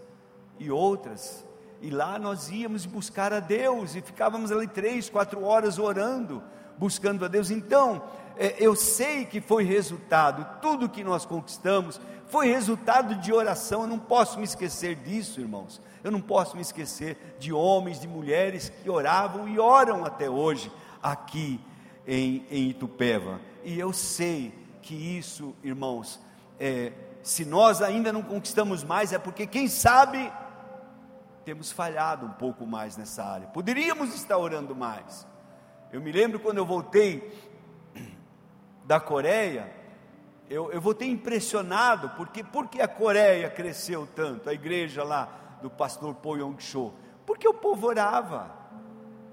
e 0.59 0.71
outras. 0.71 1.45
E 1.81 1.91
lá 1.91 2.19
nós 2.19 2.50
íamos 2.50 2.87
buscar 2.87 3.33
a 3.33 3.41
Deus 3.41 3.95
e 3.95 4.00
ficávamos 4.00 4.50
ali 4.50 4.67
três, 4.67 5.09
quatro 5.09 5.45
horas 5.45 5.79
orando 5.79 6.43
buscando 6.77 7.25
a 7.25 7.29
Deus. 7.29 7.50
Então, 7.50 8.03
é, 8.37 8.55
eu 8.59 8.75
sei 8.77 9.25
que 9.25 9.41
foi 9.41 9.65
resultado, 9.65 10.47
tudo 10.62 10.88
que 10.88 11.03
nós 11.03 11.27
conquistamos 11.27 12.00
foi 12.29 12.49
resultado 12.49 13.17
de 13.17 13.33
oração. 13.33 13.83
Eu 13.83 13.88
não 13.88 13.99
posso 13.99 14.38
me 14.38 14.45
esquecer 14.45 14.95
disso, 14.97 15.41
irmãos. 15.41 15.81
Eu 16.05 16.11
não 16.11 16.21
posso 16.21 16.57
me 16.57 16.62
esquecer 16.62 17.37
de 17.38 17.53
homens, 17.53 18.00
de 18.00 18.07
mulheres 18.07 18.69
que 18.83 18.88
oravam 18.88 19.49
e 19.49 19.59
oram 19.59 20.05
até 20.05 20.31
hoje 20.31 20.71
aqui 21.03 21.61
em, 22.07 22.45
em 22.50 22.69
Itupeva. 22.71 23.41
E 23.65 23.79
eu 23.79 23.93
sei 23.93 24.55
que 24.83 24.95
isso, 24.95 25.55
irmãos, 25.62 26.21
é, 26.61 26.93
se 27.22 27.44
nós 27.44 27.82
ainda 27.82 28.12
não 28.12 28.22
conquistamos 28.22 28.82
mais, 28.84 29.12
é 29.12 29.18
porque, 29.18 29.46
quem 29.46 29.68
sabe, 29.68 30.32
temos 31.44 31.72
falhado 31.72 32.26
um 32.26 32.32
pouco 32.32 32.66
mais 32.66 32.96
nessa 32.96 33.25
área. 33.25 33.48
Poderíamos 33.48 34.14
estar 34.14 34.37
orando 34.37 34.75
mais. 34.75 35.26
Eu 35.92 36.00
me 36.00 36.12
lembro 36.12 36.38
quando 36.38 36.58
eu 36.58 36.66
voltei 36.66 37.32
da 38.84 39.00
Coreia, 39.00 39.72
eu, 40.50 40.70
eu 40.72 40.80
voltei 40.80 41.10
impressionado, 41.10 42.10
porque 42.16 42.42
porque 42.42 42.80
a 42.80 42.88
Coreia 42.88 43.50
cresceu 43.50 44.06
tanto, 44.06 44.48
a 44.48 44.54
igreja 44.54 45.04
lá 45.04 45.58
do 45.62 45.70
pastor 45.70 46.14
Po 46.14 46.37
Yong 46.37 46.62
Cho? 46.62 46.92
Porque 47.26 47.46
o 47.46 47.54
povo 47.54 47.87
orava. 47.87 48.56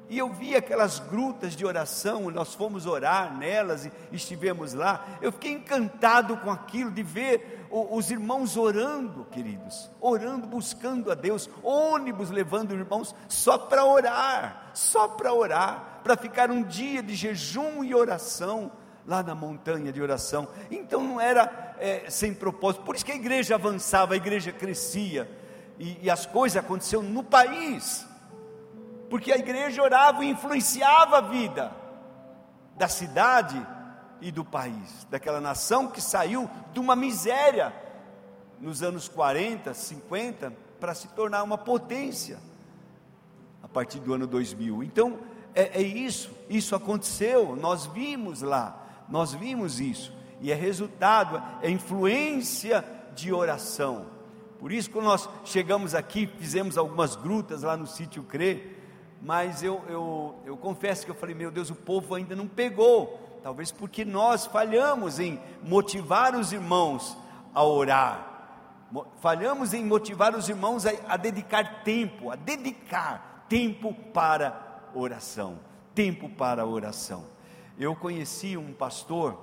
E 0.07 0.17
eu 0.17 0.29
vi 0.29 0.55
aquelas 0.55 0.99
grutas 0.99 1.55
de 1.55 1.65
oração, 1.65 2.29
nós 2.29 2.53
fomos 2.53 2.85
orar 2.85 3.35
nelas 3.35 3.85
e 3.85 3.91
estivemos 4.11 4.73
lá. 4.73 5.03
Eu 5.21 5.31
fiquei 5.31 5.51
encantado 5.51 6.37
com 6.37 6.51
aquilo, 6.51 6.91
de 6.91 7.01
ver 7.01 7.64
os 7.75 8.09
irmãos 8.09 8.55
orando, 8.55 9.25
queridos, 9.25 9.91
orando, 9.99 10.47
buscando 10.47 11.11
a 11.11 11.15
Deus, 11.15 11.49
ônibus 11.61 12.29
levando 12.29 12.73
irmãos 12.73 13.13
só 13.27 13.57
para 13.57 13.83
orar, 13.83 14.71
só 14.73 15.07
para 15.07 15.33
orar, 15.33 16.01
para 16.03 16.15
ficar 16.15 16.49
um 16.49 16.63
dia 16.63 17.03
de 17.03 17.15
jejum 17.15 17.83
e 17.83 17.93
oração 17.93 18.71
lá 19.05 19.21
na 19.21 19.35
montanha 19.35 19.91
de 19.91 20.01
oração. 20.01 20.47
Então 20.71 21.03
não 21.03 21.19
era 21.19 21.75
é, 21.79 22.09
sem 22.09 22.33
propósito, 22.33 22.83
por 22.83 22.95
isso 22.95 23.05
que 23.05 23.11
a 23.11 23.15
igreja 23.15 23.55
avançava, 23.55 24.13
a 24.13 24.17
igreja 24.17 24.51
crescia 24.51 25.29
e, 25.77 26.05
e 26.05 26.09
as 26.09 26.25
coisas 26.25 26.57
aconteciam 26.57 27.01
no 27.01 27.23
país 27.23 28.07
porque 29.09 29.31
a 29.31 29.37
igreja 29.37 29.81
orava 29.81 30.23
e 30.23 30.29
influenciava 30.29 31.19
a 31.19 31.21
vida 31.21 31.71
da 32.75 32.87
cidade 32.87 33.65
e 34.25 34.31
do 34.31 34.43
país, 34.43 35.05
daquela 35.07 35.39
nação 35.39 35.87
que 35.87 36.01
saiu 36.01 36.49
de 36.73 36.79
uma 36.79 36.95
miséria 36.95 37.71
nos 38.59 38.81
anos 38.81 39.07
40, 39.07 39.71
50, 39.71 40.51
para 40.79 40.95
se 40.95 41.07
tornar 41.09 41.43
uma 41.43 41.59
potência 41.59 42.39
a 43.61 43.67
partir 43.67 43.99
do 43.99 44.15
ano 44.15 44.25
2000. 44.25 44.81
Então, 44.81 45.19
é, 45.53 45.79
é 45.79 45.81
isso, 45.83 46.31
isso 46.49 46.75
aconteceu, 46.75 47.55
nós 47.55 47.85
vimos 47.85 48.41
lá, 48.41 49.05
nós 49.07 49.31
vimos 49.31 49.79
isso, 49.79 50.11
e 50.41 50.51
é 50.51 50.55
resultado, 50.55 51.39
é 51.61 51.69
influência 51.69 52.83
de 53.13 53.31
oração. 53.31 54.07
Por 54.59 54.71
isso, 54.71 54.89
quando 54.89 55.05
nós 55.05 55.29
chegamos 55.43 55.93
aqui, 55.93 56.25
fizemos 56.25 56.79
algumas 56.79 57.15
grutas 57.15 57.61
lá 57.61 57.77
no 57.77 57.85
sítio 57.85 58.23
CRE, 58.23 58.75
mas 59.21 59.61
eu, 59.61 59.83
eu, 59.87 60.35
eu 60.47 60.57
confesso 60.57 61.05
que 61.05 61.11
eu 61.11 61.15
falei, 61.15 61.35
meu 61.35 61.51
Deus, 61.51 61.69
o 61.69 61.75
povo 61.75 62.15
ainda 62.15 62.35
não 62.35 62.47
pegou, 62.47 63.21
talvez 63.45 63.71
porque 63.71 64.03
nós 64.03 64.47
falhamos 64.47 65.19
em 65.19 65.39
motivar 65.61 66.33
os 66.33 66.51
irmãos 66.51 67.15
a 67.53 67.63
orar, 67.63 68.87
falhamos 69.21 69.71
em 69.71 69.85
motivar 69.85 70.35
os 70.35 70.49
irmãos 70.49 70.83
a, 70.83 70.89
a 71.07 71.15
dedicar 71.15 71.83
tempo, 71.83 72.31
a 72.31 72.35
dedicar 72.35 73.45
tempo 73.47 73.93
para 74.11 74.81
oração, 74.95 75.59
tempo 75.93 76.27
para 76.27 76.65
oração. 76.65 77.23
Eu 77.77 77.95
conheci 77.95 78.57
um 78.57 78.73
pastor, 78.73 79.37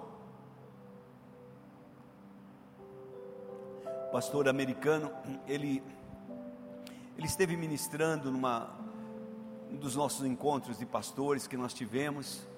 pastor 4.10 4.48
americano, 4.48 5.12
ele, 5.46 5.80
ele 7.16 7.26
esteve 7.28 7.56
ministrando 7.56 8.32
numa, 8.32 8.68
um 9.70 9.76
dos 9.76 9.94
nossos 9.94 10.26
encontros 10.26 10.76
de 10.76 10.86
pastores 10.86 11.46
que 11.46 11.56
nós 11.56 11.72
tivemos, 11.72 12.50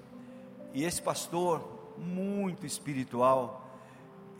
e 0.74 0.84
esse 0.84 1.00
pastor, 1.00 1.94
muito 1.96 2.66
espiritual, 2.66 3.64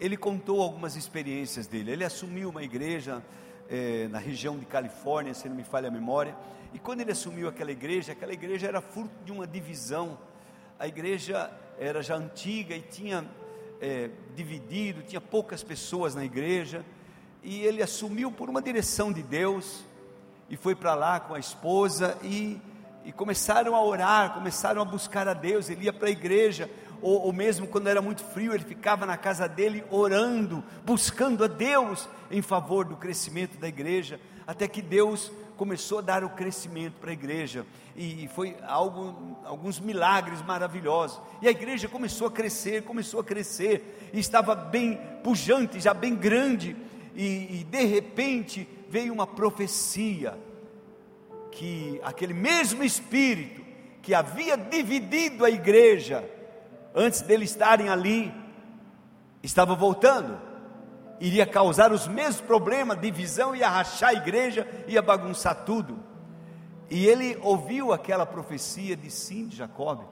ele 0.00 0.16
contou 0.16 0.60
algumas 0.60 0.96
experiências 0.96 1.68
dele. 1.68 1.92
Ele 1.92 2.04
assumiu 2.04 2.50
uma 2.50 2.64
igreja 2.64 3.22
é, 3.70 4.08
na 4.08 4.18
região 4.18 4.58
de 4.58 4.66
Califórnia, 4.66 5.32
se 5.32 5.48
não 5.48 5.54
me 5.54 5.62
falha 5.62 5.86
a 5.86 5.92
memória. 5.92 6.36
E 6.72 6.78
quando 6.80 7.02
ele 7.02 7.12
assumiu 7.12 7.48
aquela 7.48 7.70
igreja, 7.70 8.10
aquela 8.10 8.32
igreja 8.32 8.66
era 8.66 8.80
fruto 8.80 9.14
de 9.24 9.30
uma 9.30 9.46
divisão. 9.46 10.18
A 10.76 10.88
igreja 10.88 11.50
era 11.78 12.02
já 12.02 12.16
antiga 12.16 12.74
e 12.74 12.82
tinha 12.82 13.24
é, 13.80 14.10
dividido, 14.34 15.02
tinha 15.02 15.20
poucas 15.20 15.62
pessoas 15.62 16.16
na 16.16 16.24
igreja. 16.24 16.84
E 17.44 17.60
ele 17.62 17.80
assumiu 17.80 18.32
por 18.32 18.50
uma 18.50 18.60
direção 18.60 19.12
de 19.12 19.22
Deus 19.22 19.84
e 20.50 20.56
foi 20.56 20.74
para 20.74 20.96
lá 20.96 21.20
com 21.20 21.32
a 21.32 21.38
esposa 21.38 22.18
e, 22.24 22.60
e 23.04 23.12
começaram 23.12 23.74
a 23.76 23.84
orar, 23.84 24.34
começaram 24.34 24.80
a 24.80 24.84
buscar 24.84 25.28
a 25.28 25.34
Deus. 25.34 25.68
Ele 25.68 25.84
ia 25.84 25.92
para 25.92 26.08
a 26.08 26.10
igreja, 26.10 26.70
ou, 27.02 27.22
ou 27.22 27.32
mesmo 27.32 27.66
quando 27.66 27.88
era 27.88 28.00
muito 28.00 28.24
frio, 28.24 28.54
ele 28.54 28.64
ficava 28.64 29.04
na 29.04 29.16
casa 29.16 29.46
dele 29.46 29.84
orando, 29.90 30.64
buscando 30.84 31.44
a 31.44 31.46
Deus 31.46 32.08
em 32.30 32.40
favor 32.40 32.84
do 32.84 32.96
crescimento 32.96 33.58
da 33.58 33.68
igreja, 33.68 34.18
até 34.46 34.66
que 34.66 34.80
Deus 34.80 35.30
começou 35.56 35.98
a 35.98 36.02
dar 36.02 36.24
o 36.24 36.30
crescimento 36.30 36.94
para 36.94 37.10
a 37.10 37.12
igreja, 37.12 37.64
e 37.94 38.28
foi 38.34 38.56
algo, 38.66 39.36
alguns 39.44 39.78
milagres 39.78 40.42
maravilhosos, 40.42 41.20
e 41.40 41.46
a 41.46 41.50
igreja 41.50 41.88
começou 41.88 42.26
a 42.26 42.30
crescer, 42.30 42.82
começou 42.82 43.20
a 43.20 43.24
crescer, 43.24 44.10
e 44.12 44.18
estava 44.18 44.54
bem 44.54 44.98
pujante, 45.22 45.78
já 45.78 45.94
bem 45.94 46.14
grande, 46.14 46.76
e, 47.14 47.60
e 47.60 47.64
de 47.64 47.84
repente 47.84 48.68
veio 48.88 49.12
uma 49.12 49.26
profecia, 49.26 50.36
que 51.54 52.00
aquele 52.02 52.34
mesmo 52.34 52.82
Espírito 52.82 53.62
que 54.02 54.12
havia 54.12 54.56
dividido 54.56 55.44
a 55.44 55.50
igreja, 55.50 56.28
antes 56.94 57.22
deles 57.22 57.50
estarem 57.50 57.88
ali, 57.88 58.32
estava 59.42 59.74
voltando, 59.74 60.38
iria 61.18 61.46
causar 61.46 61.92
os 61.92 62.06
mesmos 62.06 62.40
problemas, 62.40 63.00
divisão, 63.00 63.56
ia 63.56 63.68
rachar 63.68 64.10
a 64.10 64.14
igreja, 64.14 64.68
ia 64.86 65.00
bagunçar 65.00 65.64
tudo. 65.64 65.98
E 66.90 67.06
ele 67.06 67.38
ouviu 67.40 67.92
aquela 67.92 68.26
profecia 68.26 68.94
de 68.94 69.10
sim 69.10 69.46
de 69.46 69.56
Jacob, 69.56 70.02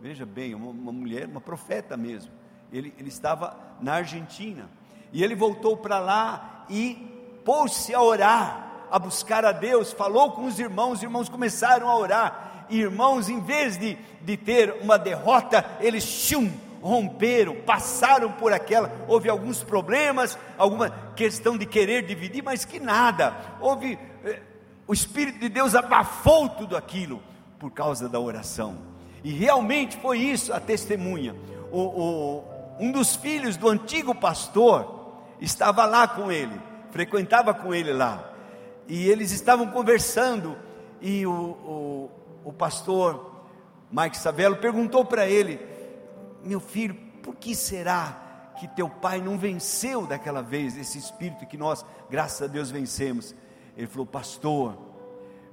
veja 0.00 0.26
bem, 0.26 0.54
uma, 0.54 0.70
uma 0.70 0.92
mulher, 0.92 1.26
uma 1.26 1.40
profeta 1.40 1.96
mesmo. 1.96 2.32
Ele, 2.70 2.92
ele 2.98 3.08
estava 3.08 3.56
na 3.80 3.94
Argentina, 3.94 4.68
e 5.10 5.24
ele 5.24 5.34
voltou 5.34 5.76
para 5.76 5.98
lá 5.98 6.66
e 6.68 7.40
pôs-se 7.44 7.94
a 7.94 8.02
orar, 8.02 8.67
a 8.90 8.98
buscar 8.98 9.44
a 9.44 9.52
Deus, 9.52 9.92
falou 9.92 10.32
com 10.32 10.44
os 10.46 10.58
irmãos, 10.58 10.98
os 10.98 11.02
irmãos 11.02 11.28
começaram 11.28 11.88
a 11.88 11.96
orar, 11.96 12.66
irmãos, 12.70 13.28
em 13.28 13.40
vez 13.40 13.78
de, 13.78 13.96
de 14.22 14.36
ter 14.36 14.78
uma 14.82 14.98
derrota, 14.98 15.64
eles 15.80 16.04
chum, 16.04 16.50
romperam, 16.82 17.56
passaram 17.66 18.32
por 18.32 18.52
aquela. 18.52 18.92
Houve 19.06 19.28
alguns 19.28 19.62
problemas, 19.62 20.38
alguma 20.56 20.90
questão 21.14 21.56
de 21.56 21.66
querer 21.66 22.06
dividir, 22.06 22.42
mas 22.42 22.64
que 22.64 22.78
nada. 22.78 23.34
Houve. 23.60 23.98
Eh, 24.24 24.40
o 24.86 24.92
Espírito 24.92 25.38
de 25.38 25.48
Deus 25.48 25.74
abafou 25.74 26.48
tudo 26.48 26.76
aquilo 26.76 27.22
por 27.58 27.70
causa 27.70 28.08
da 28.08 28.18
oração. 28.18 28.78
E 29.22 29.32
realmente 29.32 29.96
foi 29.96 30.18
isso 30.18 30.52
a 30.52 30.60
testemunha. 30.60 31.34
O, 31.70 31.80
o, 31.80 32.44
um 32.78 32.92
dos 32.92 33.16
filhos 33.16 33.56
do 33.56 33.68
antigo 33.68 34.14
pastor 34.14 35.12
estava 35.40 35.84
lá 35.84 36.06
com 36.06 36.30
ele, 36.30 36.58
frequentava 36.90 37.52
com 37.52 37.74
ele 37.74 37.92
lá. 37.92 38.32
E 38.88 39.06
eles 39.08 39.30
estavam 39.30 39.70
conversando, 39.70 40.56
e 41.00 41.26
o, 41.26 41.30
o, 41.30 42.10
o 42.46 42.52
pastor 42.52 43.28
Mike 43.90 44.16
Savello 44.16 44.56
perguntou 44.56 45.04
para 45.04 45.26
ele: 45.26 45.60
Meu 46.42 46.60
filho, 46.60 46.94
por 47.22 47.36
que 47.36 47.54
será 47.54 48.52
que 48.58 48.66
teu 48.68 48.88
pai 48.88 49.20
não 49.20 49.38
venceu 49.38 50.06
daquela 50.06 50.42
vez 50.42 50.76
esse 50.76 50.98
espírito 50.98 51.46
que 51.46 51.56
nós, 51.56 51.84
graças 52.10 52.42
a 52.42 52.46
Deus, 52.50 52.70
vencemos? 52.70 53.34
Ele 53.76 53.86
falou: 53.86 54.06
Pastor, 54.06 54.78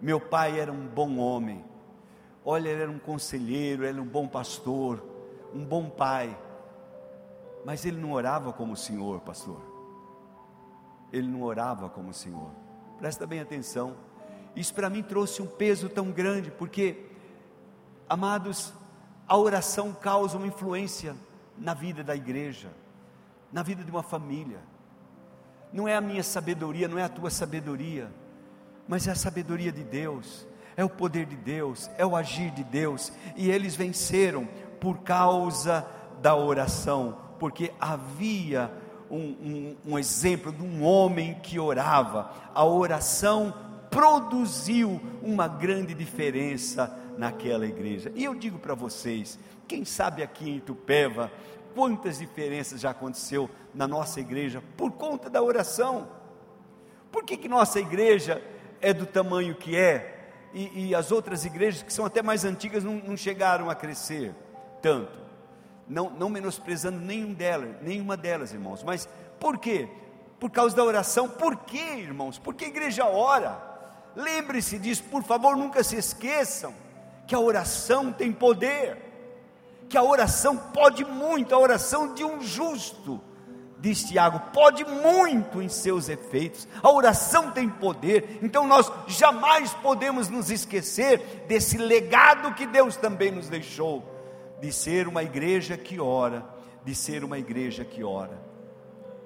meu 0.01 0.19
pai 0.19 0.59
era 0.59 0.71
um 0.71 0.87
bom 0.87 1.17
homem. 1.17 1.63
Olha, 2.43 2.69
ele 2.69 2.81
era 2.81 2.91
um 2.91 2.99
conselheiro, 2.99 3.83
ele 3.83 3.93
era 3.93 4.01
um 4.01 4.07
bom 4.07 4.27
pastor, 4.27 5.03
um 5.53 5.65
bom 5.65 5.89
pai. 5.89 6.37
Mas 7.65 7.85
ele 7.85 7.97
não 7.97 8.11
orava 8.11 8.53
como 8.53 8.73
o 8.73 8.77
Senhor, 8.77 9.19
pastor. 9.21 9.59
Ele 11.11 11.27
não 11.27 11.41
orava 11.41 11.89
como 11.89 12.09
o 12.09 12.13
Senhor. 12.13 12.51
Presta 12.97 13.27
bem 13.27 13.39
atenção. 13.39 13.95
Isso 14.55 14.73
para 14.73 14.89
mim 14.89 15.03
trouxe 15.03 15.41
um 15.41 15.47
peso 15.47 15.89
tão 15.89 16.11
grande, 16.11 16.49
porque, 16.49 17.05
amados, 18.07 18.73
a 19.27 19.37
oração 19.37 19.93
causa 19.93 20.37
uma 20.37 20.47
influência 20.47 21.15
na 21.57 21.73
vida 21.73 22.03
da 22.03 22.15
igreja, 22.15 22.69
na 23.51 23.63
vida 23.63 23.83
de 23.83 23.91
uma 23.91 24.03
família. 24.03 24.59
Não 25.73 25.87
é 25.87 25.95
a 25.95 26.01
minha 26.01 26.23
sabedoria, 26.23 26.87
não 26.87 26.97
é 26.97 27.03
a 27.03 27.09
tua 27.09 27.29
sabedoria, 27.29 28.09
mas 28.87 29.07
é 29.07 29.11
a 29.11 29.15
sabedoria 29.15 29.71
de 29.71 29.83
Deus, 29.83 30.47
é 30.77 30.83
o 30.83 30.89
poder 30.89 31.25
de 31.25 31.35
Deus, 31.35 31.89
é 31.97 32.05
o 32.05 32.15
agir 32.15 32.51
de 32.51 32.63
Deus, 32.63 33.11
e 33.35 33.49
eles 33.49 33.75
venceram 33.75 34.47
por 34.79 34.99
causa 34.99 35.85
da 36.21 36.35
oração, 36.35 37.17
porque 37.39 37.73
havia 37.79 38.71
um, 39.09 39.17
um, 39.17 39.75
um 39.85 39.99
exemplo 39.99 40.51
de 40.51 40.63
um 40.63 40.83
homem 40.83 41.35
que 41.41 41.59
orava, 41.59 42.31
a 42.53 42.65
oração 42.65 43.53
produziu 43.89 45.01
uma 45.21 45.47
grande 45.47 45.93
diferença 45.93 46.97
naquela 47.17 47.65
igreja. 47.65 48.11
E 48.15 48.23
eu 48.23 48.35
digo 48.35 48.59
para 48.59 48.75
vocês, 48.75 49.39
quem 49.67 49.85
sabe 49.85 50.21
aqui 50.21 50.49
em 50.49 50.59
Tupéva, 50.59 51.31
quantas 51.73 52.19
diferenças 52.19 52.81
já 52.81 52.91
aconteceu 52.91 53.49
na 53.73 53.87
nossa 53.87 54.19
igreja 54.19 54.61
por 54.77 54.91
conta 54.91 55.29
da 55.29 55.41
oração. 55.41 56.07
Por 57.11 57.23
que, 57.23 57.37
que 57.37 57.47
nossa 57.47 57.79
igreja 57.79 58.41
é 58.81 58.93
do 58.93 59.05
tamanho 59.05 59.55
que 59.55 59.75
é 59.75 60.29
e, 60.53 60.87
e 60.87 60.95
as 60.95 61.11
outras 61.11 61.45
igrejas 61.45 61.83
que 61.83 61.91
são 61.91 62.05
até 62.05 62.21
mais 62.21 62.45
antigas 62.45 62.83
não, 62.83 62.95
não 62.95 63.17
chegaram 63.17 63.69
a 63.69 63.75
crescer 63.75 64.33
tanto? 64.81 65.24
Não, 65.87 66.09
não 66.09 66.29
menosprezando 66.29 66.99
nenhum 66.99 67.33
delas, 67.33 67.75
nenhuma 67.81 68.17
delas, 68.17 68.51
irmãos, 68.51 68.83
mas 68.83 69.07
por 69.39 69.57
quê? 69.57 69.87
Por 70.39 70.49
causa 70.49 70.75
da 70.75 70.83
oração. 70.83 71.29
Por 71.29 71.57
quê, 71.57 71.95
irmãos? 71.97 72.39
Porque 72.39 72.65
a 72.65 72.69
igreja 72.69 73.05
ora. 73.05 73.73
Lembre-se 74.15 74.79
disso, 74.79 75.03
por 75.03 75.23
favor, 75.23 75.55
nunca 75.57 75.83
se 75.83 75.97
esqueçam 75.97 76.73
que 77.27 77.35
a 77.35 77.39
oração 77.39 78.13
tem 78.13 78.31
poder, 78.31 78.97
que 79.89 79.97
a 79.97 80.03
oração 80.03 80.57
pode 80.57 81.03
muito, 81.03 81.53
a 81.53 81.59
oração 81.59 82.13
de 82.13 82.23
um 82.23 82.41
justo, 82.41 83.21
diz 83.79 84.03
Tiago, 84.03 84.39
pode 84.53 84.85
muito 84.85 85.61
em 85.61 85.69
seus 85.69 86.07
efeitos. 86.07 86.67
A 86.81 86.89
oração 86.89 87.51
tem 87.51 87.67
poder, 87.67 88.39
então 88.41 88.67
nós 88.67 88.91
jamais 89.07 89.73
podemos 89.73 90.29
nos 90.29 90.49
esquecer 90.49 91.45
desse 91.47 91.77
legado 91.77 92.53
que 92.53 92.65
Deus 92.65 92.95
também 92.95 93.31
nos 93.31 93.49
deixou, 93.49 94.14
de 94.61 94.71
ser 94.71 95.07
uma 95.07 95.23
igreja 95.23 95.77
que 95.77 95.99
ora, 95.99 96.45
de 96.83 96.95
ser 96.95 97.23
uma 97.23 97.37
igreja 97.37 97.83
que 97.83 98.03
ora. 98.03 98.39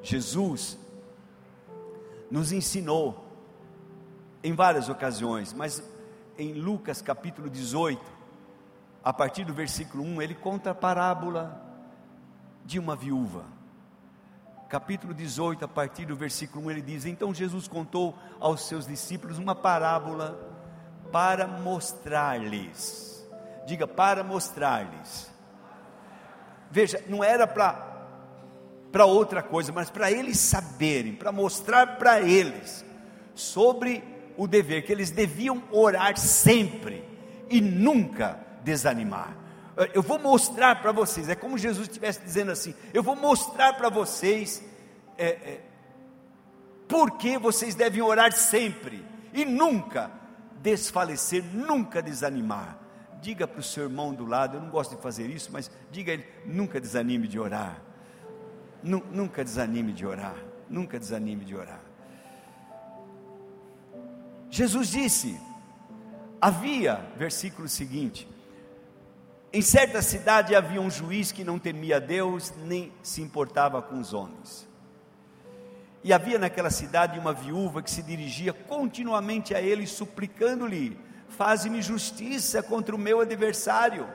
Jesus 0.02 0.78
nos 2.32 2.52
ensinou 2.52 3.26
em 4.44 4.54
várias 4.54 4.90
ocasiões, 4.90 5.54
mas 5.54 5.84
em 6.38 6.54
Lucas 6.54 7.02
capítulo 7.02 7.50
18, 7.50 8.02
a 9.04 9.12
partir 9.12 9.44
do 9.44 9.54
versículo 9.54 10.04
1, 10.04 10.22
ele 10.22 10.36
conta 10.36 10.72
a 10.72 10.76
parábola 10.76 11.62
de 12.66 12.80
uma 12.80 12.96
viúva. 12.96 13.44
Capítulo 14.70 15.14
18, 15.14 15.66
a 15.66 15.68
partir 15.68 16.06
do 16.06 16.16
versículo 16.16 16.66
1, 16.66 16.72
ele 16.72 16.82
diz: 16.82 17.06
Então 17.06 17.34
Jesus 17.34 17.68
contou 17.68 18.16
aos 18.40 18.68
seus 18.68 18.86
discípulos 18.86 19.40
uma 19.40 19.56
parábola 19.56 20.40
para 21.12 21.48
mostrar-lhes. 21.48 23.19
Diga, 23.70 23.86
para 23.86 24.24
mostrar-lhes. 24.24 25.30
Veja, 26.72 27.04
não 27.08 27.24
era 27.24 27.46
para 27.46 29.06
outra 29.06 29.44
coisa, 29.44 29.72
mas 29.72 29.92
para 29.92 30.12
eles 30.12 30.40
saberem, 30.40 31.14
para 31.14 31.32
mostrar 31.32 32.00
para 32.00 32.20
eles 32.20 32.84
sobre 33.36 34.04
o 34.36 34.48
dever, 34.48 34.84
que 34.84 34.92
eles 34.92 35.12
deviam 35.12 35.62
orar 35.72 36.18
sempre 36.18 37.06
e 37.48 37.62
nunca 37.62 38.40
desanimar. 38.64 39.38
Eu 39.94 40.02
vou 40.02 40.18
mostrar 40.18 40.82
para 40.82 40.92
vocês, 40.92 41.30
é 41.30 41.36
como 41.36 41.56
Jesus 41.56 41.88
estivesse 41.88 42.22
dizendo 42.22 42.52
assim: 42.52 42.74
eu 42.92 43.04
vou 43.04 43.16
mostrar 43.16 43.74
para 43.74 43.90
vocês 43.90 44.64
é, 45.16 45.28
é, 45.28 45.62
por 46.88 47.20
que 47.20 47.38
vocês 47.38 47.76
devem 47.76 48.02
orar 48.02 48.32
sempre 48.32 49.06
e 49.32 49.46
nunca 49.46 50.10
desfalecer, 50.60 51.44
nunca 51.54 52.02
desanimar. 52.02 52.89
Diga 53.22 53.48
para 53.48 53.60
o 53.60 53.64
seu 53.64 53.84
irmão 53.84 54.14
do 54.14 54.26
lado, 54.26 54.58
eu 54.58 54.62
não 54.62 54.70
gosto 54.70 54.96
de 54.96 55.02
fazer 55.02 55.28
isso, 55.30 55.50
mas 55.52 55.70
diga 55.92 56.12
a 56.12 56.14
ele: 56.14 56.26
nunca 56.46 56.80
desanime 56.80 57.28
de 57.28 57.40
orar. 57.40 57.82
Nunca 58.82 59.44
desanime 59.44 59.92
de 59.92 60.06
orar. 60.06 60.38
Nunca 60.70 60.98
desanime 60.98 61.44
de 61.44 61.56
orar. 61.56 61.82
Jesus 64.50 64.90
disse: 64.90 65.40
havia, 66.40 66.96
versículo 67.18 67.68
seguinte, 67.68 68.28
em 69.52 69.62
certa 69.62 70.02
cidade 70.02 70.56
havia 70.56 70.82
um 70.82 70.90
juiz 70.90 71.32
que 71.32 71.44
não 71.44 71.60
temia 71.60 72.00
Deus 72.00 72.54
nem 72.66 72.92
se 73.02 73.22
importava 73.22 73.82
com 73.82 74.00
os 74.00 74.14
homens. 74.14 74.68
E 76.04 76.14
havia 76.14 76.40
naquela 76.40 76.70
cidade 76.70 77.20
uma 77.20 77.34
viúva 77.34 77.82
que 77.82 77.92
se 77.92 78.02
dirigia 78.02 78.54
continuamente 78.54 79.54
a 79.54 79.62
ele, 79.62 79.86
suplicando-lhe: 79.86 80.98
Faze-me 81.30 81.82
justiça 81.82 82.62
contra 82.62 82.96
o 82.96 83.00
meu 83.00 83.22
adversário. 83.22 84.08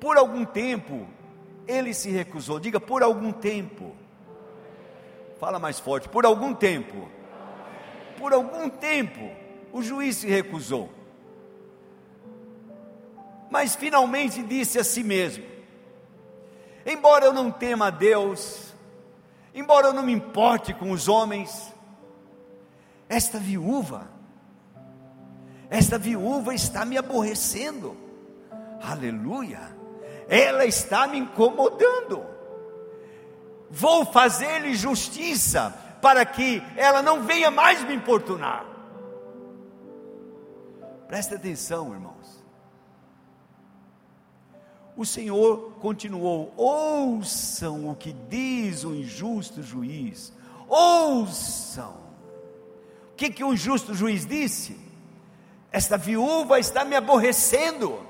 Por 0.00 0.16
algum 0.16 0.44
tempo, 0.44 1.06
ele 1.66 1.94
se 1.94 2.10
recusou. 2.10 2.58
Diga, 2.58 2.80
por 2.80 3.02
algum 3.02 3.32
tempo. 3.32 3.94
Fala 5.38 5.58
mais 5.58 5.78
forte, 5.78 6.08
por 6.08 6.24
algum 6.24 6.52
tempo. 6.54 7.08
Por 8.18 8.32
algum 8.32 8.68
tempo, 8.68 9.30
o 9.72 9.82
juiz 9.82 10.16
se 10.16 10.26
recusou. 10.26 10.90
Mas 13.50 13.76
finalmente 13.76 14.42
disse 14.42 14.78
a 14.78 14.84
si 14.84 15.02
mesmo: 15.02 15.44
Embora 16.84 17.26
eu 17.26 17.32
não 17.32 17.50
tema 17.50 17.86
a 17.86 17.90
Deus, 17.90 18.74
embora 19.54 19.88
eu 19.88 19.92
não 19.92 20.02
me 20.02 20.12
importe 20.12 20.74
com 20.74 20.90
os 20.90 21.08
homens, 21.08 21.72
esta 23.08 23.38
viúva, 23.38 24.08
esta 25.70 25.98
viúva 25.98 26.54
está 26.54 26.84
me 26.84 26.96
aborrecendo. 26.96 27.96
Aleluia! 28.80 29.76
Ela 30.28 30.64
está 30.64 31.06
me 31.06 31.18
incomodando. 31.18 32.24
Vou 33.70 34.06
fazer-lhe 34.06 34.74
justiça 34.74 35.74
para 36.00 36.24
que 36.24 36.62
ela 36.76 37.02
não 37.02 37.24
venha 37.24 37.50
mais 37.50 37.84
me 37.84 37.94
importunar. 37.94 38.64
Presta 41.06 41.36
atenção, 41.36 41.92
irmãos. 41.92 42.44
O 44.96 45.04
Senhor 45.04 45.72
continuou: 45.80 46.52
ouçam 46.56 47.90
o 47.90 47.94
que 47.94 48.12
diz 48.12 48.84
o 48.84 48.94
injusto 48.94 49.62
juiz, 49.62 50.32
ouçam. 50.66 52.08
O 53.12 53.14
que, 53.16 53.30
que 53.30 53.44
o 53.44 53.52
injusto 53.52 53.94
juiz 53.94 54.24
disse? 54.26 54.87
Esta 55.70 55.96
viúva 55.96 56.58
está 56.58 56.84
me 56.84 56.96
aborrecendo. 56.96 58.06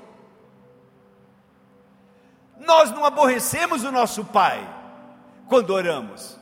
Nós 2.57 2.91
não 2.91 3.05
aborrecemos 3.05 3.83
o 3.83 3.91
nosso 3.91 4.25
pai 4.25 4.67
quando 5.47 5.71
oramos. 5.71 6.37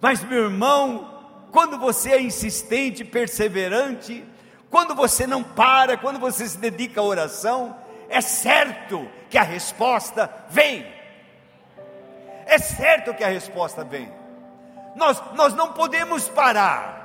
Mas, 0.00 0.22
meu 0.24 0.44
irmão, 0.44 1.22
quando 1.52 1.78
você 1.78 2.12
é 2.12 2.22
insistente, 2.22 3.04
perseverante, 3.04 4.24
quando 4.70 4.94
você 4.94 5.26
não 5.26 5.42
para, 5.42 5.96
quando 5.96 6.18
você 6.18 6.48
se 6.48 6.58
dedica 6.58 7.00
à 7.00 7.04
oração, 7.04 7.76
é 8.08 8.20
certo 8.20 9.08
que 9.28 9.36
a 9.36 9.42
resposta 9.42 10.30
vem. 10.48 10.86
É 12.46 12.58
certo 12.58 13.14
que 13.14 13.22
a 13.22 13.28
resposta 13.28 13.84
vem. 13.84 14.10
Nós, 14.96 15.22
nós 15.34 15.54
não 15.54 15.72
podemos 15.72 16.28
parar. 16.28 17.00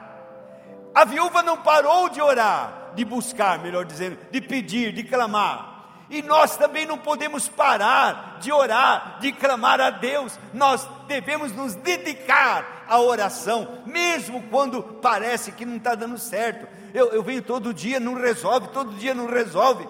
A 0.96 1.04
viúva 1.04 1.44
não 1.44 1.58
parou 1.58 2.08
de 2.08 2.22
orar, 2.22 2.94
de 2.96 3.04
buscar, 3.04 3.60
melhor 3.60 3.84
dizendo, 3.84 4.18
de 4.32 4.40
pedir, 4.40 4.94
de 4.94 5.04
clamar. 5.04 5.76
E 6.10 6.22
nós 6.22 6.56
também 6.56 6.86
não 6.86 6.98
podemos 6.98 7.50
parar 7.50 8.38
de 8.40 8.50
orar, 8.50 9.20
de 9.20 9.34
clamar 9.34 9.82
a 9.82 9.90
Deus. 9.90 10.40
Nós 10.54 10.88
devemos 11.06 11.52
nos 11.52 11.76
dedicar 11.76 12.86
à 12.88 13.02
oração, 13.02 13.84
mesmo 13.86 14.44
quando 14.44 14.82
parece 14.82 15.52
que 15.52 15.66
não 15.66 15.76
está 15.76 15.96
dando 15.96 16.18
certo. 16.18 16.66
Eu, 16.94 17.08
eu 17.12 17.22
venho 17.22 17.42
todo 17.42 17.74
dia, 17.74 18.00
não 18.00 18.14
resolve, 18.14 18.70
todo 18.70 18.96
dia 18.96 19.14
não 19.14 19.28
resolve. 19.28 19.86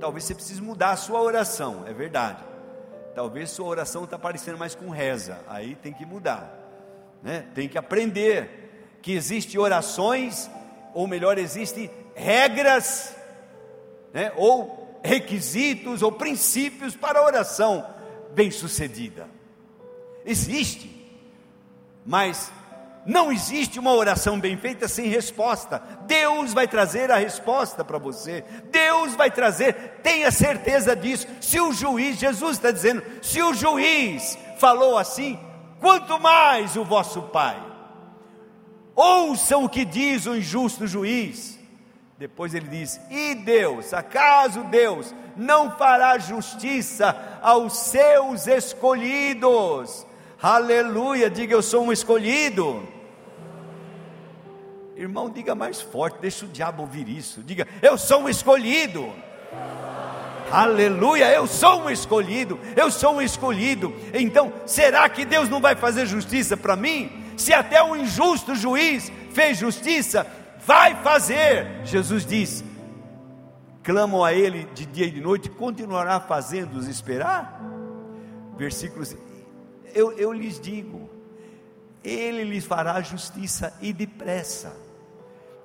Talvez 0.00 0.24
você 0.24 0.34
precise 0.34 0.62
mudar 0.62 0.92
a 0.92 0.96
sua 0.96 1.20
oração, 1.20 1.84
é 1.86 1.92
verdade. 1.92 2.42
Talvez 3.14 3.50
sua 3.50 3.66
oração 3.66 4.04
está 4.04 4.18
parecendo 4.18 4.56
mais 4.56 4.74
com 4.74 4.88
reza, 4.88 5.40
aí 5.46 5.74
tem 5.74 5.92
que 5.92 6.06
mudar, 6.06 6.54
né? 7.22 7.44
Tem 7.54 7.68
que 7.68 7.76
aprender 7.76 8.59
que 9.02 9.12
existem 9.12 9.60
orações, 9.60 10.50
ou 10.94 11.06
melhor, 11.06 11.38
existem 11.38 11.90
regras, 12.14 13.14
né? 14.12 14.32
Ou 14.36 15.00
requisitos 15.02 16.02
ou 16.02 16.12
princípios 16.12 16.94
para 16.94 17.20
a 17.20 17.24
oração 17.24 17.86
bem-sucedida. 18.32 19.28
Existe, 20.24 20.90
mas 22.04 22.52
não 23.06 23.32
existe 23.32 23.78
uma 23.78 23.94
oração 23.94 24.38
bem 24.38 24.56
feita 24.56 24.86
sem 24.86 25.06
resposta. 25.06 25.82
Deus 26.06 26.52
vai 26.52 26.68
trazer 26.68 27.10
a 27.10 27.16
resposta 27.16 27.84
para 27.84 27.98
você. 27.98 28.44
Deus 28.70 29.14
vai 29.14 29.30
trazer, 29.30 30.00
tenha 30.02 30.30
certeza 30.30 30.94
disso. 30.94 31.26
Se 31.40 31.58
o 31.58 31.72
juiz, 31.72 32.18
Jesus 32.18 32.58
está 32.58 32.70
dizendo, 32.70 33.02
se 33.22 33.42
o 33.42 33.54
juiz 33.54 34.38
falou 34.58 34.98
assim, 34.98 35.38
quanto 35.80 36.20
mais 36.20 36.76
o 36.76 36.84
vosso 36.84 37.22
Pai. 37.22 37.69
Ouçam 39.02 39.64
o 39.64 39.68
que 39.68 39.82
diz 39.82 40.26
o 40.26 40.36
injusto 40.36 40.86
juiz. 40.86 41.58
Depois 42.18 42.54
ele 42.54 42.68
diz: 42.68 43.00
E 43.08 43.34
Deus, 43.34 43.94
acaso 43.94 44.62
Deus 44.64 45.14
não 45.34 45.70
fará 45.70 46.18
justiça 46.18 47.16
aos 47.40 47.74
seus 47.78 48.46
escolhidos? 48.46 50.06
Aleluia, 50.42 51.30
diga 51.30 51.54
eu 51.54 51.62
sou 51.62 51.84
um 51.84 51.92
escolhido. 51.92 52.86
Irmão, 54.94 55.30
diga 55.30 55.54
mais 55.54 55.80
forte, 55.80 56.18
deixa 56.20 56.44
o 56.44 56.48
diabo 56.48 56.82
ouvir 56.82 57.08
isso. 57.08 57.42
Diga, 57.42 57.66
eu 57.80 57.96
sou 57.96 58.24
um 58.24 58.28
escolhido. 58.28 59.10
Aleluia, 60.52 61.32
eu 61.32 61.46
sou 61.46 61.84
um 61.84 61.90
escolhido, 61.90 62.60
eu 62.76 62.90
sou 62.90 63.14
um 63.14 63.22
escolhido. 63.22 63.94
Então, 64.12 64.52
será 64.66 65.08
que 65.08 65.24
Deus 65.24 65.48
não 65.48 65.58
vai 65.58 65.74
fazer 65.74 66.04
justiça 66.04 66.54
para 66.54 66.76
mim? 66.76 67.29
Se 67.40 67.54
até 67.54 67.82
um 67.82 67.96
injusto 67.96 68.54
juiz 68.54 69.10
fez 69.32 69.56
justiça, 69.56 70.26
vai 70.58 70.94
fazer. 70.96 71.80
Jesus 71.84 72.26
diz: 72.26 72.62
clamam 73.82 74.22
a 74.22 74.34
Ele 74.34 74.64
de 74.74 74.84
dia 74.84 75.06
e 75.06 75.10
de 75.10 75.22
noite, 75.22 75.48
continuará 75.48 76.20
fazendo-os 76.20 76.86
esperar? 76.86 77.58
Versículos, 78.58 79.16
eu, 79.94 80.12
eu 80.18 80.30
lhes 80.34 80.60
digo, 80.60 81.08
Ele 82.04 82.44
lhes 82.44 82.66
fará 82.66 83.00
justiça 83.00 83.72
e 83.80 83.90
depressa, 83.90 84.76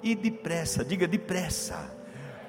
e 0.02 0.16
depressa, 0.16 0.86
diga 0.86 1.06
depressa. 1.06 1.94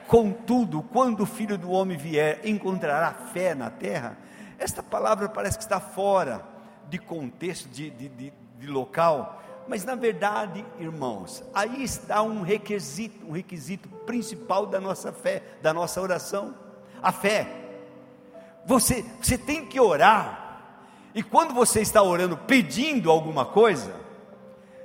Contudo, 0.07 0.85
quando 0.85 1.25
o 1.25 1.27
filho 1.27 1.59
do 1.59 1.73
homem 1.73 1.99
vier, 1.99 2.43
encontrará 2.45 3.13
fé 3.13 3.57
na 3.57 3.71
terra? 3.71 4.17
Esta 4.57 4.85
palavra 4.85 5.29
parece 5.29 5.59
que 5.59 5.65
está 5.65 5.81
fora 5.81 6.47
de 6.89 6.97
contexto, 6.97 7.69
de, 7.69 7.91
de, 7.91 8.09
de, 8.09 8.33
de 8.59 8.67
local, 8.67 9.43
mas 9.69 9.85
na 9.85 9.95
verdade, 9.95 10.65
irmãos, 10.79 11.43
aí 11.53 11.83
está 11.83 12.23
um 12.23 12.43
requisito, 12.43 13.27
um 13.27 13.33
requisito 13.33 13.89
principal 14.07 14.67
da 14.67 14.81
nossa 14.81 15.13
fé, 15.13 15.43
da 15.61 15.75
nossa 15.75 16.01
oração, 16.01 16.55
a 17.03 17.11
fé. 17.11 17.47
Você, 18.65 19.05
você 19.21 19.37
tem 19.37 19.67
que 19.67 19.81
orar. 19.81 20.45
E 21.15 21.23
quando 21.23 21.55
você 21.55 21.81
está 21.81 22.03
orando 22.03 22.37
pedindo 22.37 23.11
alguma 23.11 23.45
coisa, 23.45 23.95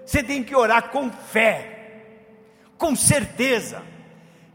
você 0.06 0.24
tem 0.24 0.44
que 0.44 0.56
orar 0.56 0.90
com 0.90 1.12
fé, 1.12 2.06
com 2.78 2.96
certeza. 2.96 3.84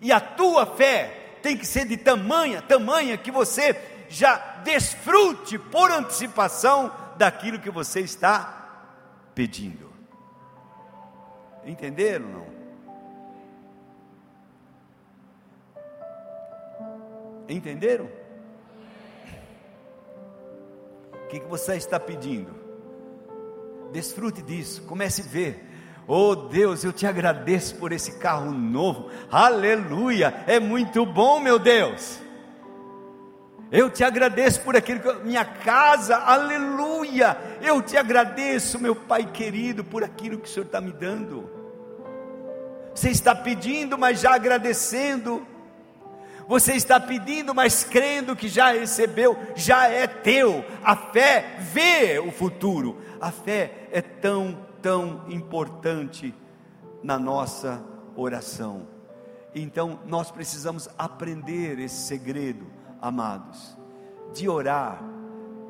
E 0.01 0.11
a 0.11 0.21
tua 0.21 0.67
fé 0.67 1.39
tem 1.43 1.57
que 1.57 1.67
ser 1.67 1.87
de 1.87 1.97
tamanha, 1.97 2.63
tamanha 2.63 3.17
que 3.17 3.31
você 3.31 3.77
já 4.09 4.37
desfrute 4.65 5.59
por 5.59 5.91
antecipação 5.91 6.91
daquilo 7.17 7.59
que 7.59 7.71
você 7.71 8.01
está 8.01 8.66
pedindo. 9.37 9.93
Entenderam 11.67 12.27
não? 12.27 12.47
Entenderam? 17.47 18.09
O 21.13 21.29
que, 21.29 21.41
que 21.41 21.47
você 21.47 21.77
está 21.77 22.01
pedindo? 22.01 22.55
Desfrute 23.93 24.41
disso, 24.41 24.83
comece 24.85 25.21
a 25.21 25.27
ver. 25.27 25.65
Oh 26.09 26.35
Deus, 26.35 26.83
eu 26.83 26.93
te 26.93 27.07
agradeço 27.07 27.77
por 27.77 27.93
esse 27.93 28.19
carro 28.19 28.51
novo. 28.53 29.11
Aleluia! 29.31 30.45
É 30.47 30.59
muito 30.59 31.05
bom, 31.05 31.41
meu 31.41 31.59
Deus. 31.59 32.21
Eu 33.71 33.91
te 33.91 34.05
agradeço 34.05 34.61
por 34.61 34.77
aquilo 34.77 35.01
que 35.01 35.13
minha 35.25 35.45
casa, 35.45 36.17
aleluia. 36.17 37.37
Eu 37.67 37.83
te 37.83 37.97
agradeço, 37.97 38.79
meu 38.79 38.95
Pai 38.95 39.27
querido, 39.27 39.83
por 39.83 40.05
aquilo 40.05 40.39
que 40.39 40.49
o 40.49 40.49
Senhor 40.49 40.67
está 40.67 40.81
me 40.81 40.93
dando. 40.93 41.51
Você 42.95 43.11
está 43.11 43.35
pedindo, 43.35 43.99
mas 43.99 44.21
já 44.21 44.37
agradecendo. 44.37 45.45
Você 46.47 46.75
está 46.75 47.01
pedindo, 47.01 47.53
mas 47.53 47.83
crendo 47.83 48.37
que 48.37 48.47
já 48.47 48.71
recebeu, 48.71 49.37
já 49.57 49.89
é 49.89 50.07
teu. 50.07 50.65
A 50.85 50.95
fé 50.95 51.57
vê 51.59 52.21
o 52.21 52.31
futuro. 52.31 52.99
A 53.21 53.33
fé 53.33 53.89
é 53.91 54.01
tão, 54.01 54.65
tão 54.81 55.25
importante 55.29 56.33
na 57.03 57.19
nossa 57.19 57.85
oração. 58.15 58.87
Então, 59.53 59.99
nós 60.07 60.31
precisamos 60.31 60.89
aprender 60.97 61.81
esse 61.81 62.07
segredo, 62.07 62.65
amados, 63.03 63.77
de 64.33 64.49
orar, 64.49 65.03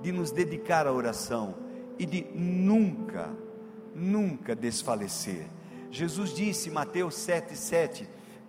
de 0.02 0.12
nos 0.12 0.30
dedicar 0.30 0.86
à 0.86 0.92
oração 0.92 1.64
e 1.98 2.06
de 2.06 2.26
nunca, 2.34 3.30
nunca 3.94 4.54
desfalecer. 4.54 5.46
Jesus 5.90 6.34
disse, 6.34 6.70
Mateus 6.70 7.14
7,7: 7.14 8.06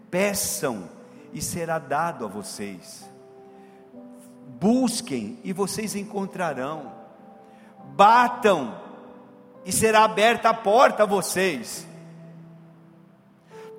Peçam 0.10 0.90
e 1.34 1.42
será 1.42 1.80
dado 1.80 2.26
a 2.26 2.28
vocês, 2.28 3.10
busquem 4.60 5.40
e 5.44 5.54
vocês 5.54 5.96
encontrarão, 5.96 6.92
batam 7.96 8.82
e 9.66 9.72
será 9.72 10.04
aberta 10.04 10.50
a 10.50 10.54
porta 10.54 11.04
a 11.04 11.06
vocês. 11.06 11.86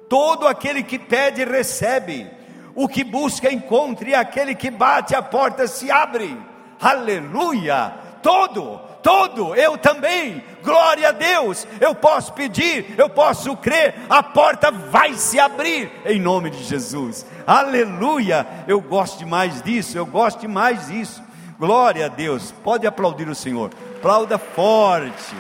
Todo 0.09 0.47
aquele 0.47 0.83
que 0.83 0.99
pede, 0.99 1.45
recebe, 1.45 2.31
o 2.75 2.89
que 2.89 3.05
busca, 3.05 3.53
encontra, 3.53 4.09
e 4.09 4.15
aquele 4.15 4.55
que 4.55 4.71
bate, 4.71 5.15
a 5.15 5.21
porta 5.21 5.67
se 5.67 5.91
abre. 5.91 6.41
Aleluia! 6.81 7.95
Todo, 8.23 8.81
todo, 9.09 9.55
eu 9.55 9.79
também, 9.79 10.45
glória 10.63 11.09
a 11.09 11.13
Deus, 11.13 11.67
eu 11.81 11.95
posso 11.95 12.31
pedir, 12.35 12.95
eu 12.99 13.09
posso 13.09 13.57
crer, 13.57 13.95
a 14.07 14.23
porta 14.23 14.71
vai 14.71 15.15
se 15.15 15.41
abrir, 15.41 15.91
em 16.05 16.21
nome 16.21 16.51
de 16.51 16.63
Jesus, 16.63 17.25
aleluia, 17.47 18.47
eu 18.67 18.83
gosto 18.83 19.19
demais 19.21 19.63
disso, 19.63 19.97
eu 19.97 20.05
gosto 20.05 20.41
demais 20.41 20.89
disso, 20.89 21.23
glória 21.59 22.05
a 22.05 22.09
Deus, 22.09 22.53
pode 22.63 22.87
aplaudir 22.87 23.27
o 23.31 23.35
Senhor, 23.35 23.71
aplauda 23.97 24.37
forte, 24.37 25.35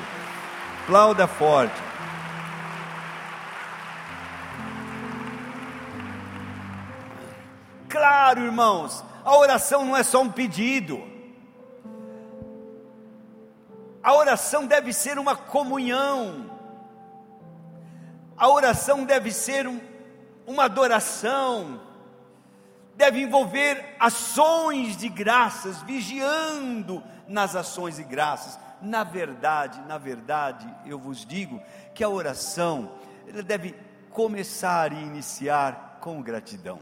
aplauda 0.84 1.26
forte. 1.26 1.82
Claro, 7.86 8.46
irmãos, 8.46 9.04
a 9.22 9.36
oração 9.36 9.84
não 9.84 9.94
é 9.94 10.02
só 10.02 10.22
um 10.22 10.30
pedido, 10.30 11.17
a 14.08 14.14
oração 14.14 14.66
deve 14.66 14.90
ser 14.94 15.18
uma 15.18 15.36
comunhão, 15.36 16.50
a 18.38 18.48
oração 18.48 19.04
deve 19.04 19.30
ser 19.30 19.66
um, 19.66 19.78
uma 20.46 20.64
adoração, 20.64 21.78
deve 22.96 23.20
envolver 23.20 23.96
ações 24.00 24.96
de 24.96 25.10
graças, 25.10 25.82
vigiando 25.82 27.04
nas 27.28 27.54
ações 27.54 27.96
de 27.96 28.02
graças. 28.02 28.58
Na 28.80 29.04
verdade, 29.04 29.78
na 29.82 29.98
verdade, 29.98 30.66
eu 30.86 30.98
vos 30.98 31.26
digo 31.26 31.62
que 31.94 32.02
a 32.02 32.08
oração 32.08 32.92
ela 33.26 33.42
deve 33.42 33.76
começar 34.08 34.90
e 34.90 35.02
iniciar 35.02 35.98
com 36.00 36.22
gratidão. 36.22 36.78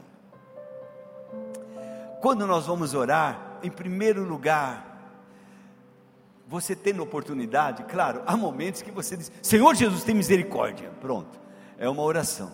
Quando 2.20 2.46
nós 2.46 2.66
vamos 2.66 2.94
orar, 2.94 3.58
em 3.64 3.70
primeiro 3.70 4.22
lugar, 4.22 4.95
você 6.46 6.76
tendo 6.76 7.02
oportunidade, 7.02 7.82
claro, 7.85 8.22
há 8.24 8.37
momentos 8.37 8.80
que 8.80 8.90
você 8.90 9.16
diz: 9.16 9.32
Senhor 9.42 9.74
Jesus, 9.74 10.04
tem 10.04 10.14
misericórdia. 10.14 10.90
Pronto, 11.00 11.40
é 11.76 11.88
uma 11.88 12.02
oração, 12.02 12.52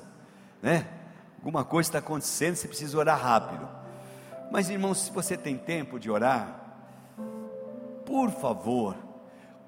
né? 0.62 0.88
Alguma 1.36 1.64
coisa 1.64 1.88
está 1.88 1.98
acontecendo, 1.98 2.56
você 2.56 2.68
precisa 2.68 2.96
orar 2.96 3.20
rápido. 3.20 3.68
Mas 4.50 4.70
irmãos, 4.70 5.02
se 5.02 5.12
você 5.12 5.36
tem 5.36 5.58
tempo 5.58 5.98
de 5.98 6.10
orar, 6.10 6.60
por 8.06 8.30
favor, 8.30 8.96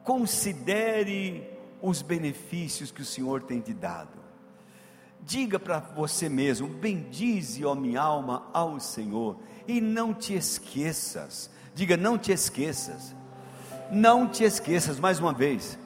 considere 0.02 1.50
os 1.82 2.00
benefícios 2.00 2.90
que 2.90 3.02
o 3.02 3.04
Senhor 3.04 3.42
tem 3.42 3.60
te 3.60 3.74
dado. 3.74 4.24
Diga 5.20 5.58
para 5.58 5.80
você 5.80 6.30
mesmo: 6.30 6.66
bendize, 6.68 7.62
ó 7.64 7.74
minha 7.74 8.00
alma, 8.00 8.48
ao 8.54 8.80
Senhor, 8.80 9.38
e 9.68 9.82
não 9.82 10.14
te 10.14 10.34
esqueças. 10.34 11.50
Diga, 11.74 11.96
não 11.96 12.16
te 12.16 12.32
esqueças 12.32 13.14
não 13.90 14.28
te 14.28 14.44
esqueças, 14.44 14.98
mais 14.98 15.18
uma 15.18 15.32
vez, 15.32 15.78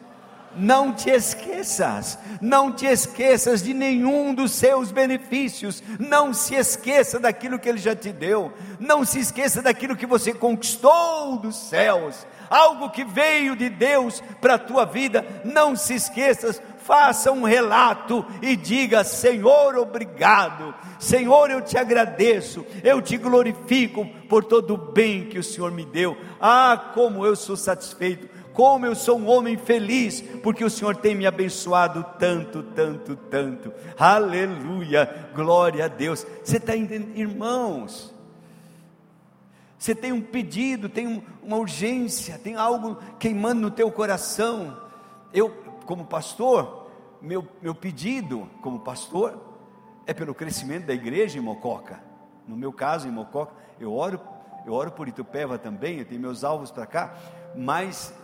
não 0.56 0.92
te 0.92 1.10
esqueças, 1.10 2.18
não 2.40 2.72
te 2.72 2.86
esqueças 2.86 3.62
de 3.62 3.74
nenhum 3.74 4.34
dos 4.34 4.52
seus 4.52 4.90
benefícios, 4.90 5.82
não 5.98 6.32
se 6.32 6.54
esqueça 6.54 7.20
daquilo 7.20 7.58
que 7.58 7.68
Ele 7.68 7.78
já 7.78 7.94
te 7.94 8.12
deu, 8.12 8.52
não 8.80 9.04
se 9.04 9.20
esqueça 9.20 9.62
daquilo 9.62 9.96
que 9.96 10.06
você 10.06 10.32
conquistou 10.32 11.38
dos 11.38 11.56
céus, 11.56 12.26
algo 12.50 12.90
que 12.90 13.04
veio 13.04 13.54
de 13.54 13.68
Deus 13.68 14.22
para 14.40 14.54
a 14.54 14.58
tua 14.58 14.84
vida, 14.84 15.24
não 15.44 15.76
se 15.76 15.94
esqueças, 15.94 16.60
faça 16.88 17.30
um 17.30 17.42
relato 17.42 18.24
e 18.40 18.56
diga: 18.56 19.04
Senhor, 19.04 19.76
obrigado, 19.76 20.74
Senhor, 20.98 21.50
eu 21.50 21.60
te 21.60 21.76
agradeço, 21.76 22.64
eu 22.82 23.02
te 23.02 23.18
glorifico 23.18 24.06
por 24.26 24.42
todo 24.42 24.72
o 24.72 24.78
bem 24.78 25.26
que 25.26 25.38
o 25.38 25.44
Senhor 25.44 25.70
me 25.70 25.84
deu. 25.84 26.16
Ah, 26.40 26.92
como 26.94 27.26
eu 27.26 27.36
sou 27.36 27.58
satisfeito, 27.58 28.26
como 28.54 28.86
eu 28.86 28.94
sou 28.94 29.18
um 29.18 29.28
homem 29.28 29.58
feliz, 29.58 30.22
porque 30.42 30.64
o 30.64 30.70
Senhor 30.70 30.96
tem 30.96 31.14
me 31.14 31.26
abençoado 31.26 32.04
tanto, 32.18 32.62
tanto, 32.62 33.14
tanto. 33.14 33.70
Aleluia, 33.98 35.30
glória 35.34 35.84
a 35.84 35.88
Deus. 35.88 36.26
Você 36.42 36.56
está 36.56 36.74
entendendo, 36.74 37.18
irmãos? 37.18 38.14
Você 39.78 39.94
tem 39.94 40.10
um 40.10 40.22
pedido, 40.22 40.88
tem 40.88 41.22
uma 41.42 41.56
urgência, 41.58 42.40
tem 42.42 42.56
algo 42.56 42.96
queimando 43.18 43.60
no 43.60 43.70
teu 43.70 43.92
coração. 43.92 44.76
Eu, 45.32 45.50
como 45.86 46.04
pastor, 46.04 46.77
meu, 47.20 47.46
meu 47.60 47.74
pedido 47.74 48.48
como 48.62 48.80
pastor 48.80 49.38
é 50.06 50.14
pelo 50.14 50.34
crescimento 50.34 50.86
da 50.86 50.94
igreja 50.94 51.38
em 51.38 51.42
Mococa. 51.42 52.00
No 52.46 52.56
meu 52.56 52.72
caso, 52.72 53.06
em 53.06 53.10
Mococa, 53.10 53.52
eu 53.78 53.94
oro, 53.94 54.20
eu 54.66 54.72
oro 54.72 54.90
por 54.90 55.08
Itupeva 55.08 55.58
também, 55.58 55.98
eu 55.98 56.04
tenho 56.04 56.20
meus 56.20 56.44
alvos 56.44 56.70
para 56.70 56.86
cá, 56.86 57.14
mas, 57.54 58.14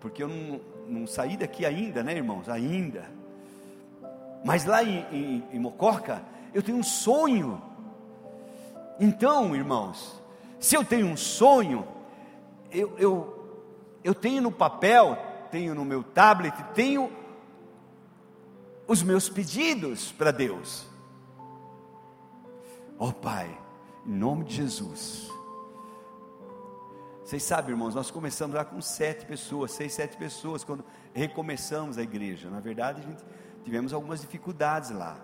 porque 0.00 0.22
eu 0.22 0.28
não, 0.28 0.60
não 0.86 1.06
saí 1.06 1.36
daqui 1.36 1.66
ainda, 1.66 2.02
né, 2.02 2.14
irmãos? 2.14 2.48
Ainda. 2.48 3.10
Mas 4.44 4.64
lá 4.64 4.84
em, 4.84 5.04
em, 5.10 5.44
em 5.52 5.58
Mococa, 5.58 6.22
eu 6.52 6.62
tenho 6.62 6.78
um 6.78 6.82
sonho. 6.82 7.60
Então, 9.00 9.56
irmãos, 9.56 10.22
se 10.60 10.76
eu 10.76 10.84
tenho 10.84 11.06
um 11.06 11.16
sonho, 11.16 11.86
eu, 12.70 12.96
eu, 12.98 13.48
eu 14.04 14.14
tenho 14.14 14.40
no 14.40 14.52
papel, 14.52 15.18
tenho 15.50 15.74
no 15.74 15.84
meu 15.84 16.02
tablet, 16.02 16.54
tenho 16.74 17.10
os 18.86 19.02
meus 19.02 19.28
pedidos 19.28 20.12
para 20.12 20.30
Deus. 20.30 20.86
Ó 22.98 23.08
oh, 23.08 23.12
Pai, 23.12 23.58
em 24.06 24.12
nome 24.12 24.44
de 24.44 24.54
Jesus. 24.54 25.28
Vocês 27.24 27.42
sabem, 27.42 27.70
irmãos, 27.70 27.94
nós 27.94 28.10
começamos 28.10 28.54
lá 28.54 28.64
com 28.64 28.80
sete 28.82 29.24
pessoas, 29.24 29.72
seis, 29.72 29.94
sete 29.94 30.16
pessoas, 30.16 30.62
quando 30.62 30.84
recomeçamos 31.14 31.96
a 31.96 32.02
igreja. 32.02 32.50
Na 32.50 32.60
verdade, 32.60 33.00
a 33.00 33.04
gente 33.04 33.24
tivemos 33.64 33.94
algumas 33.94 34.20
dificuldades 34.20 34.90
lá. 34.90 35.16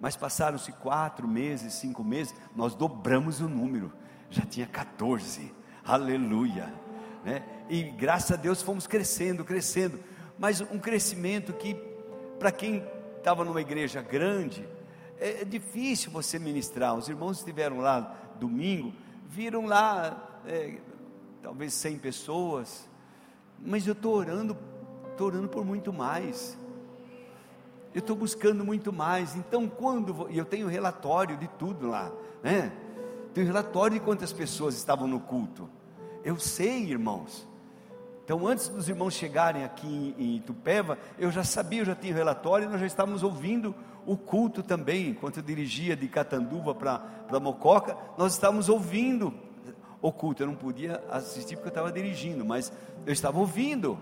Mas 0.00 0.16
passaram-se 0.16 0.72
quatro 0.72 1.28
meses, 1.28 1.74
cinco 1.74 2.02
meses, 2.02 2.34
nós 2.56 2.74
dobramos 2.74 3.40
o 3.40 3.48
número. 3.48 3.92
Já 4.30 4.42
tinha 4.46 4.66
14. 4.66 5.54
Aleluia. 5.84 6.72
Né? 7.22 7.44
E 7.68 7.82
graças 7.82 8.32
a 8.32 8.36
Deus 8.36 8.62
fomos 8.62 8.86
crescendo, 8.86 9.44
crescendo. 9.44 10.02
Mas 10.38 10.60
um 10.62 10.78
crescimento 10.78 11.52
que 11.52 11.91
para 12.42 12.50
quem 12.50 12.84
estava 13.18 13.44
numa 13.44 13.60
igreja 13.60 14.02
grande, 14.02 14.68
é, 15.20 15.42
é, 15.42 15.44
difícil 15.44 16.10
você 16.10 16.40
ministrar. 16.40 16.92
Os 16.96 17.08
irmãos 17.08 17.38
estiveram 17.38 17.78
lá 17.78 18.16
domingo, 18.40 18.92
viram 19.28 19.64
lá 19.64 20.40
é, 20.44 20.80
talvez 21.40 21.72
100 21.72 21.98
pessoas, 21.98 22.90
mas 23.64 23.86
eu 23.86 23.92
estou 23.92 24.16
orando, 24.16 24.58
estou 25.12 25.28
orando 25.28 25.48
por 25.48 25.64
muito 25.64 25.92
mais. 25.92 26.58
Eu 27.94 28.00
estou 28.00 28.16
buscando 28.16 28.64
muito 28.64 28.92
mais. 28.92 29.36
Então, 29.36 29.68
quando 29.68 30.26
e 30.28 30.36
eu 30.36 30.44
tenho 30.44 30.66
relatório 30.66 31.36
de 31.36 31.46
tudo 31.46 31.86
lá, 31.86 32.10
né? 32.42 32.72
Tenho 33.32 33.46
relatório 33.46 34.00
de 34.00 34.04
quantas 34.04 34.32
pessoas 34.32 34.74
estavam 34.74 35.06
no 35.06 35.20
culto. 35.20 35.70
Eu 36.24 36.40
sei, 36.40 36.90
irmãos. 36.90 37.46
Então, 38.34 38.46
antes 38.46 38.68
dos 38.70 38.88
irmãos 38.88 39.12
chegarem 39.12 39.62
aqui 39.62 40.14
em 40.18 40.36
Itupeva, 40.36 40.96
eu 41.18 41.30
já 41.30 41.44
sabia, 41.44 41.82
eu 41.82 41.84
já 41.84 41.94
tinha 41.94 42.14
relatório, 42.14 42.66
nós 42.66 42.80
já 42.80 42.86
estávamos 42.86 43.22
ouvindo 43.22 43.74
o 44.06 44.16
culto 44.16 44.62
também. 44.62 45.10
Enquanto 45.10 45.36
eu 45.36 45.42
dirigia 45.42 45.94
de 45.94 46.08
Catanduva 46.08 46.74
para 46.74 47.38
Mococa, 47.38 47.94
nós 48.16 48.32
estávamos 48.32 48.70
ouvindo 48.70 49.34
o 50.00 50.10
culto. 50.10 50.42
Eu 50.42 50.46
não 50.46 50.54
podia 50.54 51.04
assistir 51.10 51.56
porque 51.56 51.68
eu 51.68 51.72
estava 51.72 51.92
dirigindo, 51.92 52.42
mas 52.42 52.72
eu 53.04 53.12
estava 53.12 53.38
ouvindo 53.38 53.98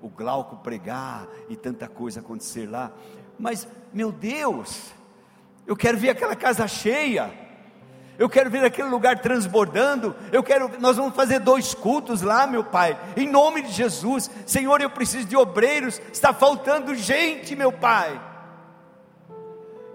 o 0.00 0.08
Glauco 0.08 0.56
pregar 0.56 1.28
e 1.50 1.54
tanta 1.54 1.86
coisa 1.86 2.20
acontecer 2.20 2.66
lá. 2.66 2.90
Mas, 3.38 3.68
meu 3.92 4.10
Deus, 4.10 4.94
eu 5.66 5.76
quero 5.76 5.98
ver 5.98 6.08
aquela 6.08 6.34
casa 6.34 6.66
cheia 6.66 7.43
eu 8.18 8.28
quero 8.28 8.48
ver 8.48 8.64
aquele 8.64 8.88
lugar 8.88 9.18
transbordando. 9.18 10.14
Eu 10.30 10.42
quero, 10.42 10.70
nós 10.80 10.96
vamos 10.96 11.14
fazer 11.14 11.40
dois 11.40 11.74
cultos 11.74 12.22
lá, 12.22 12.46
meu 12.46 12.62
Pai. 12.62 12.98
Em 13.16 13.28
nome 13.28 13.62
de 13.62 13.72
Jesus, 13.72 14.30
Senhor, 14.46 14.80
eu 14.80 14.90
preciso 14.90 15.26
de 15.26 15.36
obreiros. 15.36 16.00
Está 16.12 16.32
faltando 16.32 16.94
gente, 16.94 17.56
meu 17.56 17.72
Pai. 17.72 18.20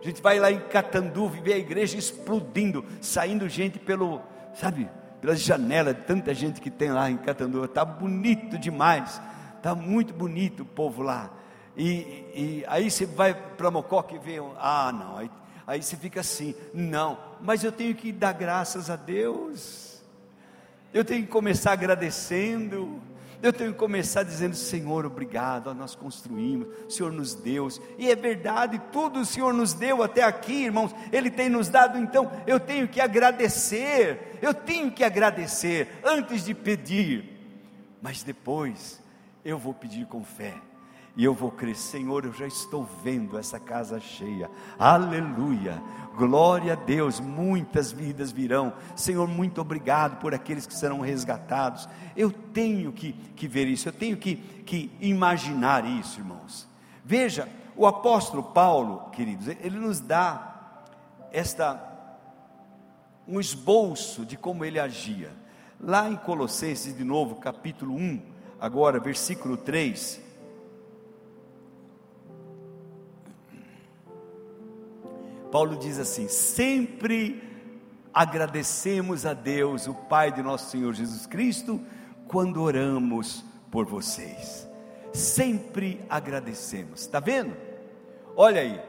A 0.02 0.06
gente 0.06 0.22
vai 0.22 0.40
lá 0.40 0.52
em 0.52 0.60
Catanduva 0.60 1.38
e 1.38 1.42
vê 1.42 1.54
a 1.54 1.58
igreja 1.58 1.98
explodindo, 1.98 2.86
saindo 3.02 3.50
gente 3.50 3.78
pelo, 3.78 4.22
sabe, 4.54 4.90
pelas 5.20 5.42
janelas, 5.42 5.96
tanta 6.08 6.34
gente 6.34 6.62
que 6.62 6.70
tem 6.70 6.92
lá 6.92 7.10
em 7.10 7.18
Catanduva. 7.18 7.66
Está 7.66 7.84
bonito 7.84 8.58
demais. 8.58 9.22
tá 9.62 9.76
muito 9.76 10.14
bonito 10.14 10.64
o 10.64 10.66
povo 10.66 11.02
lá. 11.02 11.30
E, 11.76 12.26
e 12.34 12.66
aí 12.68 12.92
você 12.92 13.06
vai 13.06 13.34
para 13.34 13.72
Mococa 13.72 14.14
e 14.14 14.20
vê, 14.20 14.42
ah, 14.58 14.92
não, 14.92 15.18
aí, 15.18 15.32
aí 15.70 15.84
você 15.84 15.96
fica 15.96 16.22
assim, 16.22 16.56
não, 16.74 17.20
mas 17.40 17.64
eu 17.64 17.72
tenho 17.72 17.94
que 17.94 18.12
dar 18.12 18.34
graças 18.34 18.90
a 18.90 18.96
Deus, 18.96 20.02
eu 20.92 21.06
tenho 21.06 21.22
que 21.22 21.32
começar 21.32 21.74
agradecendo, 21.74 23.00
eu 23.40 23.54
tenho 23.54 23.72
que 23.72 23.78
começar 23.78 24.24
dizendo: 24.24 24.56
Senhor, 24.56 25.06
obrigado, 25.06 25.72
nós 25.76 25.94
construímos, 25.94 26.68
o 26.88 26.90
Senhor 26.90 27.12
nos 27.12 27.36
deu, 27.36 27.68
e 28.00 28.10
é 28.10 28.16
verdade, 28.16 28.82
tudo 28.92 29.20
o 29.20 29.26
Senhor 29.26 29.54
nos 29.54 29.74
deu 29.74 30.02
até 30.02 30.24
aqui, 30.24 30.64
irmãos, 30.64 30.92
Ele 31.12 31.30
tem 31.30 31.50
nos 31.50 31.70
dado, 31.70 32.00
então 32.00 32.32
eu 32.48 32.60
tenho 32.60 32.88
que 32.88 33.00
agradecer, 33.00 34.40
eu 34.42 34.56
tenho 34.56 34.92
que 34.92 35.04
agradecer 35.04 36.00
antes 36.04 36.44
de 36.46 36.56
pedir, 36.56 37.26
mas 38.02 38.24
depois 38.24 39.00
eu 39.46 39.60
vou 39.60 39.76
pedir 39.76 40.08
com 40.08 40.24
fé 40.24 40.56
e 41.20 41.26
eu 41.26 41.34
vou 41.34 41.52
crer, 41.52 41.76
Senhor, 41.76 42.24
eu 42.24 42.32
já 42.32 42.48
estou 42.48 42.88
vendo 43.04 43.38
essa 43.38 43.60
casa 43.60 44.00
cheia, 44.00 44.50
aleluia, 44.80 45.84
glória 46.16 46.72
a 46.72 46.76
Deus, 46.78 47.20
muitas 47.20 47.92
vidas 47.92 48.32
virão, 48.32 48.72
Senhor, 48.96 49.28
muito 49.28 49.60
obrigado 49.60 50.22
por 50.22 50.34
aqueles 50.34 50.66
que 50.66 50.74
serão 50.74 51.02
resgatados, 51.02 51.90
eu 52.16 52.32
tenho 52.32 52.94
que, 52.94 53.12
que 53.36 53.50
ver 53.50 53.68
isso, 53.68 53.90
eu 53.90 53.92
tenho 53.92 54.16
que, 54.16 54.38
que 54.66 54.90
imaginar 55.02 55.84
isso, 55.84 56.22
irmãos. 56.22 56.66
Veja, 57.04 57.50
o 57.76 57.86
apóstolo 57.86 58.42
Paulo, 58.42 59.10
queridos, 59.10 59.50
ele 59.50 59.78
nos 59.78 60.00
dá 60.00 60.86
esta 61.34 61.86
um 63.28 63.42
esboço 63.42 64.26
de 64.26 64.38
como 64.38 64.64
ele 64.64 64.80
agia. 64.80 65.32
Lá 65.82 66.10
em 66.10 66.16
Colossenses, 66.16 66.96
de 66.96 67.04
novo, 67.04 67.36
capítulo 67.36 67.94
1, 67.94 68.22
agora, 68.58 69.02
versículo 69.02 69.58
3, 69.58 70.29
Paulo 75.52 75.78
diz 75.78 76.00
assim: 76.00 76.28
sempre 76.28 77.44
agradecemos 78.14 79.26
a 79.26 79.34
Deus, 79.34 79.88
o 79.88 79.94
Pai 79.94 80.32
de 80.32 80.42
nosso 80.42 80.70
Senhor 80.70 80.94
Jesus 80.94 81.26
Cristo, 81.26 81.82
quando 82.28 82.62
oramos 82.62 83.44
por 83.72 83.86
vocês. 83.86 84.68
Sempre 85.14 86.04
agradecemos, 86.10 87.02
está 87.02 87.20
vendo? 87.20 87.56
Olha 88.36 88.62
aí, 88.62 88.80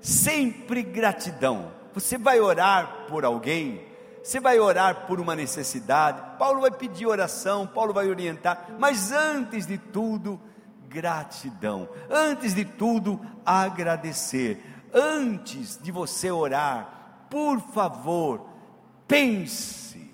sempre 0.00 0.82
gratidão. 0.82 1.72
Você 1.92 2.16
vai 2.16 2.40
orar 2.40 3.06
por 3.06 3.24
alguém, 3.24 3.82
você 4.22 4.40
vai 4.40 4.58
orar 4.58 5.06
por 5.06 5.20
uma 5.20 5.36
necessidade, 5.36 6.38
Paulo 6.38 6.62
vai 6.62 6.70
pedir 6.70 7.06
oração, 7.06 7.66
Paulo 7.66 7.92
vai 7.92 8.08
orientar, 8.08 8.70
mas 8.78 9.12
antes 9.12 9.66
de 9.66 9.76
tudo, 9.76 10.40
gratidão. 10.88 11.88
Antes 12.10 12.54
de 12.54 12.64
tudo, 12.64 13.20
agradecer 13.44 14.64
antes 14.92 15.78
de 15.80 15.90
você 15.90 16.30
orar, 16.30 17.26
por 17.30 17.60
favor, 17.60 18.46
pense. 19.08 20.12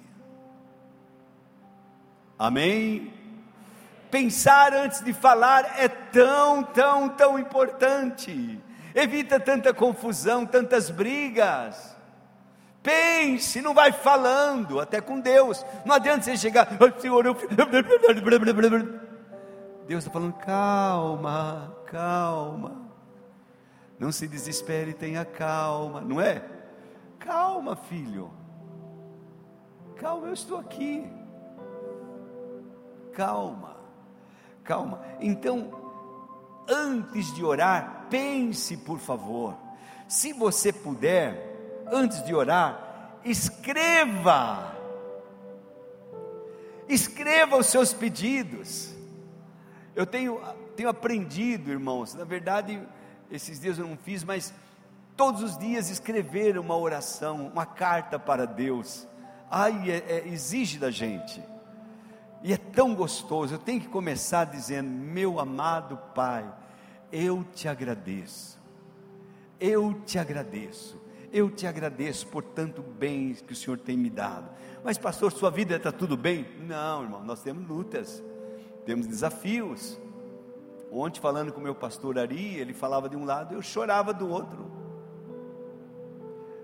Amém? 2.39 3.13
Pensar 4.11 4.73
antes 4.73 5.03
de 5.03 5.13
falar 5.13 5.79
é 5.79 5.89
tão, 5.89 6.63
tão, 6.63 7.09
tão 7.09 7.39
importante. 7.39 8.59
Evita 8.95 9.39
tanta 9.39 9.75
confusão, 9.75 10.47
tantas 10.47 10.89
brigas. 10.91 11.97
Pense, 12.83 13.61
não 13.61 13.75
vai 13.75 13.93
falando, 13.93 14.81
até 14.81 15.01
com 15.01 15.21
Deus. 15.21 15.65
Não 15.85 15.95
adianta 15.95 16.23
você 16.23 16.37
chegar, 16.37 16.69
oh, 16.81 17.01
Senhor, 17.01 17.27
eu. 17.27 17.35
Deus 19.87 20.05
está 20.05 20.11
falando, 20.11 20.33
calma, 20.35 21.77
calma. 21.87 22.88
Não 23.99 24.13
se 24.13 24.29
desespere, 24.29 24.93
tenha 24.93 25.25
calma, 25.25 26.01
não 26.01 26.21
é? 26.21 26.45
Calma, 27.19 27.75
filho. 27.75 28.31
Calma, 29.97 30.29
eu 30.29 30.33
estou 30.33 30.59
aqui. 30.59 31.11
Calma, 33.13 33.77
calma. 34.63 35.03
Então, 35.21 35.73
antes 36.69 37.35
de 37.35 37.45
orar, 37.45 38.07
pense, 38.09 38.77
por 38.77 39.01
favor. 39.01 39.57
Se 40.07 40.33
você 40.33 40.73
puder, 40.73 41.85
antes 41.91 42.23
de 42.25 42.33
orar, 42.33 43.19
escreva. 43.25 44.77
Escreva 46.89 47.57
os 47.57 47.67
seus 47.67 47.93
pedidos. 47.93 48.95
Eu 49.95 50.07
tenho, 50.07 50.41
tenho 50.77 50.89
aprendido, 50.89 51.71
irmãos, 51.71 52.15
na 52.15 52.25
verdade, 52.25 52.81
esses 53.31 53.61
dias 53.61 53.79
eu 53.79 53.87
não 53.87 53.97
fiz, 53.97 54.25
mas 54.25 54.53
todos 55.17 55.43
os 55.43 55.59
dias 55.59 55.91
escrever 55.91 56.59
uma 56.59 56.77
oração, 56.77 57.49
uma 57.49 57.67
carta 57.67 58.19
para 58.19 58.47
Deus. 58.47 59.07
Ai, 59.51 59.91
é, 59.91 59.97
é, 59.97 60.29
exige 60.29 60.79
da 60.79 60.91
gente. 60.91 61.43
E 62.43 62.53
é 62.53 62.57
tão 62.57 62.95
gostoso. 62.95 63.55
Eu 63.55 63.59
tenho 63.59 63.81
que 63.81 63.89
começar 63.89 64.45
dizendo: 64.45 64.89
Meu 64.89 65.41
amado 65.41 65.99
Pai, 66.15 66.45
eu 67.13 67.45
te 67.55 67.69
agradeço. 67.69 68.59
Eu 69.59 69.95
te 70.07 70.19
agradeço. 70.19 71.01
Eu 71.33 71.51
te 71.51 71.67
agradeço 71.67 72.27
por 72.29 72.43
tanto 72.43 72.81
bem 72.81 73.35
que 73.35 73.53
o 73.53 73.57
Senhor 73.57 73.79
tem 73.79 73.97
me 73.97 74.09
dado. 74.09 74.49
Mas, 74.83 74.97
pastor, 74.97 75.33
sua 75.33 75.51
vida 75.51 75.77
está 75.77 75.93
tudo 75.93 76.17
bem? 76.17 76.47
Não, 76.61 77.03
irmão, 77.03 77.25
nós 77.25 77.43
temos 77.43 77.69
lutas, 77.69 78.23
temos 78.87 79.07
desafios. 79.07 79.99
Ontem, 80.91 81.21
falando 81.21 81.53
com 81.53 81.61
o 81.61 81.63
meu 81.63 81.75
pastor 81.75 82.19
Ari, 82.19 82.57
ele 82.57 82.73
falava 82.73 83.09
de 83.09 83.17
um 83.17 83.25
lado, 83.25 83.55
eu 83.55 83.63
chorava 83.63 84.15
do 84.15 84.29
outro. 84.29 84.71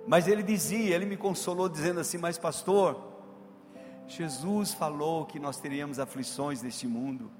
Mas 0.07 0.29
ele 0.29 0.43
dizia, 0.43 0.95
ele 0.95 1.07
me 1.07 1.17
consolou 1.17 1.69
dizendo 1.69 2.01
assim: 2.01 2.19
Mas, 2.19 2.39
pastor, 2.39 3.01
Jesus 4.07 4.73
falou 4.73 5.27
que 5.27 5.39
nós 5.39 5.59
teríamos 5.59 5.99
aflições 5.99 6.63
neste 6.63 6.87
mundo, 6.87 7.31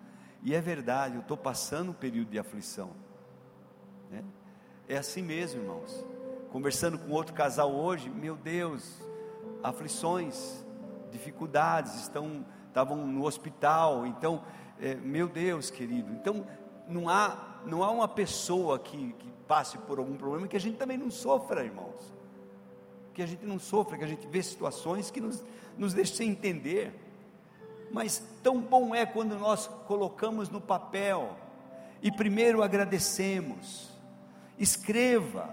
e 0.43 0.55
é 0.55 0.61
verdade, 0.61 1.15
eu 1.15 1.21
estou 1.21 1.37
passando 1.37 1.91
um 1.91 1.95
período 1.95 2.31
de 2.31 2.39
aflição. 2.39 2.91
É, 4.13 4.95
é 4.95 4.99
assim 4.99 5.23
mesmo, 5.23 5.63
irmãos. 5.63 6.05
Conversando 6.51 6.99
com 6.99 7.11
outro 7.13 7.35
casal 7.35 7.75
hoje, 7.75 8.09
meu 8.09 8.37
Deus, 8.37 9.01
aflições, 9.63 10.65
dificuldades, 11.11 11.95
estão, 12.03 12.45
estavam 12.69 13.07
no 13.07 13.25
hospital, 13.25 14.07
então, 14.07 14.43
é, 14.81 14.95
meu 14.95 15.29
Deus, 15.29 15.71
querido, 15.71 16.13
então 16.13 16.47
não 16.89 17.09
há, 17.09 17.61
não 17.67 17.83
há 17.83 17.91
uma 17.91 18.09
pessoa 18.09 18.79
que, 18.79 19.13
que 19.13 19.29
passe 19.47 19.79
por 19.79 19.99
algum 19.99 20.17
problema 20.17 20.49
que 20.49 20.57
a 20.57 20.61
gente 20.61 20.77
também 20.77 20.99
não 20.99 21.11
sofra, 21.11 21.65
irmãos. 21.65 22.13
Que 23.13 23.23
a 23.23 23.27
gente 23.27 23.45
não 23.45 23.59
sofra, 23.59 23.97
que 23.97 24.05
a 24.05 24.09
gente 24.09 24.27
vê 24.27 24.43
situações 24.43 25.11
que 25.11 25.21
nos, 25.21 25.43
nos 25.79 25.95
deixam 25.95 26.17
sem 26.17 26.31
entender. 26.31 26.93
Mas 27.91 28.23
tão 28.43 28.61
bom 28.61 28.95
é 28.95 29.07
quando 29.07 29.39
nós 29.39 29.69
colocamos 29.87 30.49
no 30.49 30.61
papel 30.61 31.37
e 32.03 32.11
primeiro 32.11 32.63
agradecemos. 32.63 33.91
Escreva, 34.59 35.49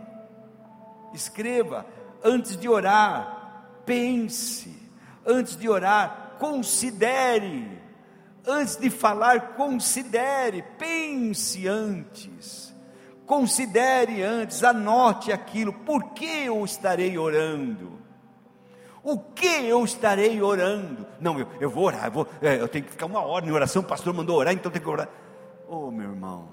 escreva, 1.13 1.85
antes 2.23 2.57
de 2.57 2.67
orar, 2.67 3.81
pense, 3.85 4.75
antes 5.25 5.55
de 5.55 5.69
orar, 5.69 6.35
considere 6.39 7.80
Antes 8.45 8.75
de 8.75 8.89
falar, 8.89 9.53
considere, 9.55 10.63
pense 10.77 11.67
antes. 11.67 12.73
Considere 13.25 14.23
antes, 14.23 14.63
anote 14.63 15.31
aquilo. 15.31 15.71
Por 15.71 16.11
que 16.11 16.45
eu 16.45 16.65
estarei 16.65 17.17
orando? 17.17 17.99
O 19.03 19.17
que 19.17 19.45
eu 19.45 19.83
estarei 19.83 20.41
orando? 20.41 21.07
Não, 21.19 21.39
eu, 21.39 21.47
eu 21.59 21.69
vou 21.69 21.85
orar, 21.85 22.05
eu, 22.05 22.11
vou, 22.11 22.27
é, 22.41 22.59
eu 22.59 22.67
tenho 22.67 22.85
que 22.85 22.91
ficar 22.91 23.07
uma 23.07 23.21
hora 23.21 23.45
em 23.45 23.51
oração, 23.51 23.81
o 23.81 23.85
pastor 23.85 24.13
mandou 24.13 24.37
orar, 24.37 24.53
então 24.53 24.71
tem 24.71 24.81
que 24.81 24.89
orar. 24.89 25.09
Oh, 25.67 25.89
meu 25.89 26.09
irmão. 26.09 26.49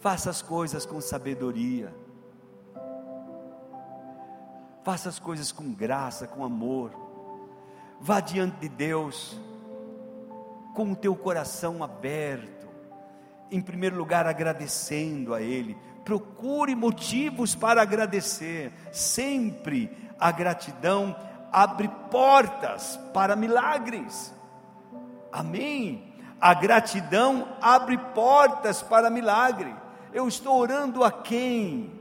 Faça 0.00 0.30
as 0.30 0.42
coisas 0.42 0.84
com 0.84 1.00
sabedoria. 1.00 1.94
Faça 4.84 5.08
as 5.08 5.18
coisas 5.18 5.50
com 5.50 5.72
graça, 5.72 6.26
com 6.26 6.44
amor. 6.44 7.07
Vá 8.00 8.20
diante 8.20 8.56
de 8.60 8.68
Deus 8.68 9.38
com 10.74 10.92
o 10.92 10.96
teu 10.96 11.16
coração 11.16 11.82
aberto, 11.82 12.68
em 13.50 13.60
primeiro 13.60 13.96
lugar 13.96 14.26
agradecendo 14.26 15.34
a 15.34 15.42
Ele. 15.42 15.76
Procure 16.04 16.74
motivos 16.74 17.54
para 17.54 17.82
agradecer. 17.82 18.72
Sempre 18.92 19.90
a 20.18 20.30
gratidão 20.30 21.16
abre 21.52 21.88
portas 22.10 22.98
para 23.12 23.34
milagres. 23.34 24.32
Amém. 25.32 26.14
A 26.40 26.54
gratidão 26.54 27.48
abre 27.60 27.98
portas 27.98 28.80
para 28.80 29.10
milagre. 29.10 29.74
Eu 30.12 30.28
estou 30.28 30.56
orando 30.56 31.02
a 31.02 31.10
quem? 31.10 31.92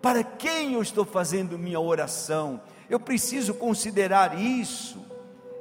Para 0.00 0.24
quem 0.24 0.72
eu 0.72 0.82
estou 0.82 1.04
fazendo 1.04 1.58
minha 1.58 1.78
oração? 1.78 2.60
Eu 2.92 3.00
preciso 3.00 3.54
considerar 3.54 4.38
isso. 4.38 5.02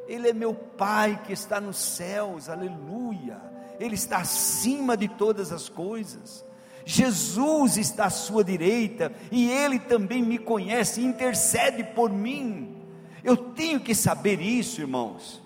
Ele 0.06 0.28
é 0.28 0.34
meu 0.34 0.54
Pai 0.54 1.22
que 1.26 1.32
está 1.32 1.62
nos 1.62 1.78
céus, 1.78 2.50
aleluia. 2.50 3.42
Ele 3.80 3.96
está 3.96 4.18
acima 4.18 4.98
de 4.98 5.08
todas 5.08 5.50
as 5.54 5.70
coisas. 5.70 6.44
Jesus 6.84 7.78
está 7.78 8.08
à 8.08 8.10
sua 8.10 8.44
direita 8.44 9.14
e 9.32 9.50
Ele 9.50 9.80
também 9.80 10.22
me 10.22 10.38
conhece, 10.38 11.02
intercede 11.02 11.86
por 11.86 12.12
mim. 12.12 12.84
Eu 13.24 13.38
tenho 13.38 13.80
que 13.80 13.96
saber 13.96 14.42
isso, 14.42 14.82
irmãos. 14.82 15.42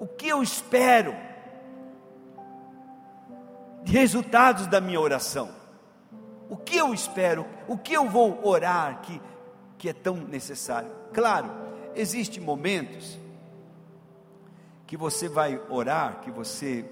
O 0.00 0.06
que 0.06 0.26
eu 0.26 0.42
espero 0.42 1.14
de 3.82 3.92
resultados 3.92 4.66
da 4.68 4.80
minha 4.80 5.00
oração? 5.02 5.50
O 6.48 6.56
que 6.56 6.78
eu 6.78 6.94
espero? 6.94 7.44
O 7.68 7.76
que 7.76 7.92
eu 7.92 8.08
vou 8.08 8.40
orar 8.42 9.02
que, 9.02 9.20
que 9.78 9.88
é 9.88 9.92
tão 9.92 10.16
necessário? 10.16 10.90
Claro, 11.12 11.50
existem 11.94 12.42
momentos 12.42 13.18
que 14.86 14.96
você 14.96 15.28
vai 15.28 15.60
orar, 15.68 16.20
que 16.20 16.30
você 16.30 16.84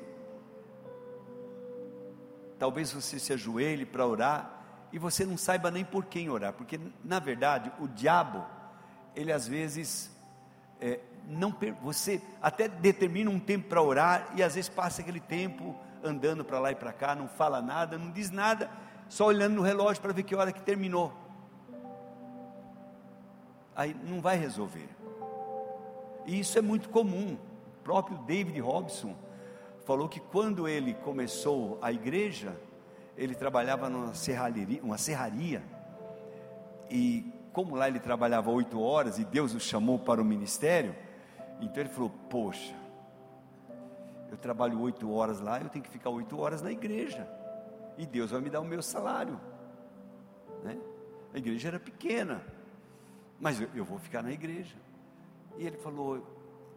talvez 2.59 2.93
você 2.93 3.19
se 3.19 3.33
ajoelhe 3.33 3.85
para 3.85 4.07
orar 4.07 4.63
e 4.93 4.99
você 4.99 5.27
não 5.27 5.37
saiba 5.37 5.71
nem 5.71 5.85
por 5.85 6.05
quem 6.05 6.31
orar, 6.31 6.53
porque 6.53 6.79
na 7.03 7.19
verdade 7.19 7.73
o 7.81 7.89
diabo, 7.89 8.47
ele 9.17 9.33
às 9.33 9.49
vezes 9.49 10.11
é, 10.81 11.01
não 11.27 11.55
você 11.83 12.21
até 12.41 12.69
determina 12.69 13.31
um 13.31 13.41
tempo 13.41 13.69
para 13.69 13.83
orar 13.83 14.33
e 14.37 14.43
às 14.43 14.55
vezes 14.55 14.69
passa 14.69 15.03
aquele 15.03 15.21
tempo 15.21 15.75
andando 16.05 16.45
para 16.45 16.59
lá 16.59 16.73
e 16.73 16.75
para 16.75 16.93
cá, 16.93 17.15
não 17.15 17.29
fala 17.29 17.63
nada, 17.63 17.97
não 17.97 18.11
diz 18.11 18.31
nada, 18.31 18.71
só 19.09 19.27
olhando 19.27 19.55
no 19.55 19.63
relógio 19.63 20.03
para 20.03 20.13
ver 20.13 20.23
que 20.23 20.35
hora 20.35 20.53
que 20.53 20.63
terminou. 20.63 21.13
Aí 23.83 23.97
não 24.05 24.21
vai 24.21 24.37
resolver. 24.37 24.89
E 26.25 26.39
isso 26.39 26.57
é 26.57 26.63
muito 26.63 26.89
comum. 26.89 27.37
O 27.81 27.83
próprio 27.83 28.17
David 28.19 28.61
Robson 28.61 29.17
falou 29.85 30.09
que 30.09 30.21
quando 30.21 30.69
ele 30.69 30.95
começou 30.95 31.81
a 31.83 31.91
igreja, 31.91 32.57
ele 33.17 33.35
trabalhava 33.35 33.91
numa 33.91 34.15
serraria, 34.15 34.81
uma 34.85 34.97
serraria, 34.97 35.65
e 36.89 37.29
como 37.53 37.75
lá 37.75 37.89
ele 37.89 37.99
trabalhava 37.99 38.53
oito 38.53 38.81
horas 38.81 39.19
e 39.19 39.25
Deus 39.25 39.53
o 39.53 39.59
chamou 39.59 39.99
para 39.99 40.23
o 40.23 40.25
ministério, 40.25 40.95
então 41.61 41.83
ele 41.83 41.89
falou: 41.89 42.11
Poxa, 42.31 42.77
eu 44.31 44.37
trabalho 44.37 44.81
oito 44.81 45.13
horas 45.13 45.41
lá, 45.41 45.61
eu 45.61 45.69
tenho 45.69 45.85
que 45.85 45.91
ficar 45.91 46.11
oito 46.11 46.39
horas 46.39 46.63
na 46.63 46.71
igreja, 46.71 47.29
e 47.99 48.07
Deus 48.07 48.31
vai 48.31 48.41
me 48.41 48.49
dar 48.49 48.61
o 48.61 48.65
meu 48.65 48.81
salário. 48.81 49.41
Né? 50.63 50.79
A 51.35 51.39
igreja 51.39 51.67
era 51.67 51.81
pequena, 51.81 52.62
mas 53.43 53.61
eu, 53.61 53.69
eu 53.75 53.85
vou 53.85 53.99
ficar 53.99 54.23
na 54.23 54.33
igreja. 54.33 54.75
E 55.59 55.67
ele 55.67 55.77
falou: 55.77 56.17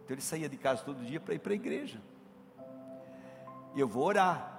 então 0.03 0.13
ele 0.13 0.22
saía 0.22 0.49
de 0.49 0.57
casa 0.57 0.84
todo 0.84 1.05
dia 1.05 1.22
para 1.22 1.34
ir 1.34 1.39
para 1.39 1.53
a 1.53 1.55
igreja 1.55 1.97
eu 3.76 3.88
vou 3.88 4.05
orar. 4.05 4.51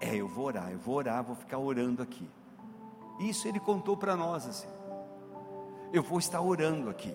É, 0.00 0.16
eu 0.16 0.26
vou 0.26 0.46
orar, 0.46 0.70
eu 0.72 0.78
vou 0.78 0.96
orar, 0.96 1.22
vou 1.22 1.36
ficar 1.36 1.58
orando 1.58 2.02
aqui. 2.02 2.28
Isso 3.20 3.46
ele 3.46 3.60
contou 3.60 3.96
para 3.96 4.16
nós 4.16 4.46
assim. 4.46 4.68
Eu 5.92 6.02
vou 6.02 6.18
estar 6.18 6.40
orando 6.40 6.90
aqui. 6.90 7.14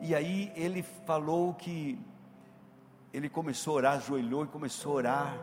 E 0.00 0.14
aí 0.14 0.52
ele 0.54 0.82
falou 0.82 1.54
que 1.54 1.98
ele 3.12 3.28
começou 3.28 3.74
a 3.74 3.76
orar, 3.76 3.92
ajoelhou 3.94 4.44
e 4.44 4.48
começou 4.48 4.92
a 4.92 4.96
orar. 4.96 5.38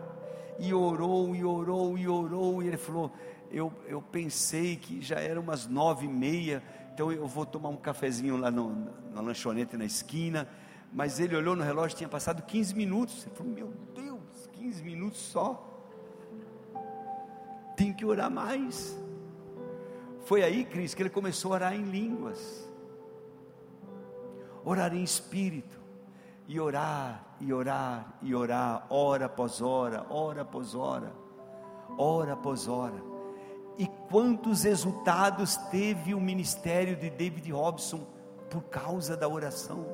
E 0.60 0.74
orou, 0.74 1.36
e 1.36 1.44
orou, 1.44 1.98
e 1.98 2.08
orou. 2.08 2.64
E 2.64 2.68
ele 2.68 2.78
falou: 2.78 3.12
Eu, 3.52 3.74
eu 3.88 4.02
pensei 4.02 4.78
que 4.78 5.02
já 5.02 5.20
era 5.20 5.40
umas 5.40 5.68
nove 5.68 6.06
e 6.06 6.10
meia, 6.10 6.64
então 6.98 7.12
eu 7.12 7.28
vou 7.28 7.46
tomar 7.46 7.70
um 7.70 7.78
cafezinho 7.78 8.38
lá 8.38 8.50
no, 8.50 8.90
na 9.14 9.22
lanchonete 9.22 9.78
na 9.78 9.86
esquina. 9.86 10.50
Mas 10.92 11.20
ele 11.20 11.36
olhou 11.36 11.56
no 11.56 11.64
relógio, 11.64 11.96
tinha 11.96 12.10
passado 12.10 12.42
15 12.42 12.74
minutos. 12.74 13.24
Ele 13.24 13.36
falou: 13.36 13.54
Meu 13.54 13.72
Deus 13.94 14.50
15 14.54 14.84
minutos 14.84 15.20
só. 15.20 15.64
Tem 17.76 17.94
que 17.94 18.04
orar 18.04 18.32
mais. 18.32 18.98
Foi 20.26 20.42
aí, 20.42 20.66
Cris, 20.66 20.96
que 20.96 21.04
ele 21.04 21.12
começou 21.12 21.52
a 21.52 21.56
orar 21.58 21.76
em 21.76 21.84
línguas, 21.84 22.68
orar 24.66 24.92
em 24.96 25.04
espírito, 25.04 25.80
e 26.48 26.60
orar, 26.60 27.38
e 27.40 27.54
orar, 27.54 28.18
e 28.24 28.34
orar, 28.34 28.88
hora 28.90 29.28
após 29.28 29.62
hora, 29.62 30.04
hora 30.10 30.42
após 30.42 30.74
hora, 30.74 31.14
hora 31.96 32.34
após 32.34 32.68
hora. 32.68 33.17
E 33.78 33.86
quantos 34.10 34.64
resultados 34.64 35.56
teve 35.70 36.14
o 36.14 36.20
ministério 36.20 36.96
de 36.96 37.10
David 37.10 37.52
Robson 37.52 38.08
por 38.50 38.64
causa 38.64 39.16
da 39.16 39.28
oração? 39.28 39.86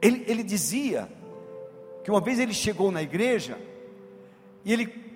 Ele, 0.00 0.24
ele 0.28 0.42
dizia 0.42 1.08
que 2.04 2.10
uma 2.10 2.20
vez 2.20 2.38
ele 2.38 2.52
chegou 2.52 2.90
na 2.90 3.02
igreja 3.02 3.58
e 4.64 4.72
ele 4.72 5.08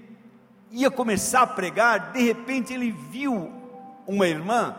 ia 0.70 0.90
começar 0.90 1.42
a 1.42 1.46
pregar, 1.46 2.12
de 2.12 2.22
repente 2.22 2.72
ele 2.72 2.90
viu 2.90 3.52
uma 4.06 4.26
irmã, 4.26 4.74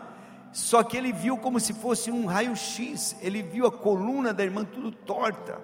só 0.52 0.82
que 0.82 0.96
ele 0.96 1.12
viu 1.12 1.38
como 1.38 1.58
se 1.60 1.72
fosse 1.72 2.10
um 2.10 2.26
raio-x, 2.26 3.16
ele 3.20 3.42
viu 3.42 3.66
a 3.66 3.72
coluna 3.72 4.34
da 4.34 4.44
irmã 4.44 4.64
tudo 4.64 4.90
torta. 4.90 5.60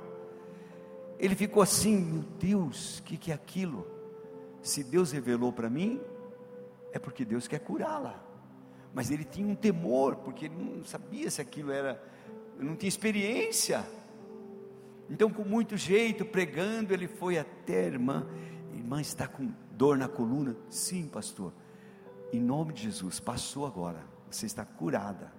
Ele 1.18 1.34
ficou 1.34 1.62
assim: 1.62 1.96
meu 1.96 2.22
Deus, 2.38 2.98
o 2.98 3.02
que, 3.02 3.16
que 3.16 3.30
é 3.30 3.34
aquilo? 3.34 3.99
Se 4.62 4.84
Deus 4.84 5.10
revelou 5.12 5.52
para 5.52 5.70
mim, 5.70 6.00
é 6.92 6.98
porque 6.98 7.24
Deus 7.24 7.48
quer 7.48 7.60
curá-la. 7.60 8.22
Mas 8.92 9.10
ele 9.10 9.24
tinha 9.24 9.46
um 9.46 9.54
temor, 9.54 10.16
porque 10.16 10.46
ele 10.46 10.54
não 10.56 10.84
sabia 10.84 11.30
se 11.30 11.40
aquilo 11.40 11.70
era, 11.70 12.02
não 12.58 12.76
tinha 12.76 12.88
experiência. 12.88 13.86
Então, 15.08 15.30
com 15.30 15.44
muito 15.44 15.76
jeito, 15.76 16.24
pregando, 16.24 16.92
ele 16.92 17.08
foi 17.08 17.38
até 17.38 17.80
a 17.80 17.86
irmã. 17.86 18.26
Irmã 18.72 19.00
está 19.00 19.26
com 19.26 19.52
dor 19.72 19.96
na 19.96 20.08
coluna? 20.08 20.56
Sim, 20.68 21.08
pastor. 21.08 21.52
Em 22.32 22.40
nome 22.40 22.72
de 22.72 22.82
Jesus, 22.82 23.18
passou 23.18 23.66
agora. 23.66 24.04
Você 24.30 24.46
está 24.46 24.64
curada. 24.64 25.32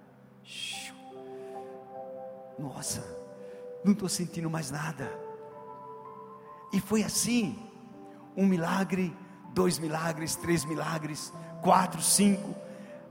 Nossa, 2.58 3.02
não 3.84 3.92
estou 3.92 4.08
sentindo 4.08 4.50
mais 4.50 4.70
nada. 4.70 5.10
E 6.72 6.80
foi 6.80 7.02
assim: 7.02 7.58
um 8.36 8.46
milagre, 8.46 9.14
dois 9.52 9.78
milagres, 9.78 10.36
três 10.36 10.64
milagres, 10.64 11.32
quatro, 11.60 12.00
cinco. 12.00 12.54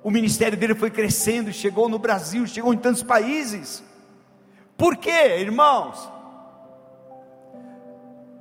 O 0.03 0.09
ministério 0.09 0.57
dele 0.57 0.75
foi 0.75 0.89
crescendo, 0.89 1.53
chegou 1.53 1.87
no 1.87 1.99
Brasil, 1.99 2.47
chegou 2.47 2.73
em 2.73 2.77
tantos 2.77 3.03
países. 3.03 3.83
Por 4.77 4.97
quê, 4.97 5.37
irmãos? 5.39 6.09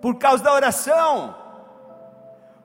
por 0.00 0.16
causa 0.16 0.42
da 0.42 0.52
oração, 0.52 1.36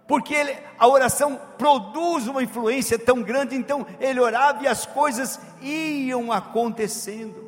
porque 0.07 0.33
ele, 0.33 0.55
a 0.79 0.87
oração 0.87 1.39
produz 1.57 2.27
uma 2.27 2.43
influência 2.43 2.97
tão 2.97 3.21
grande, 3.21 3.55
então 3.55 3.85
ele 3.99 4.19
orava 4.19 4.63
e 4.63 4.67
as 4.67 4.85
coisas 4.85 5.39
iam 5.61 6.31
acontecendo. 6.31 7.43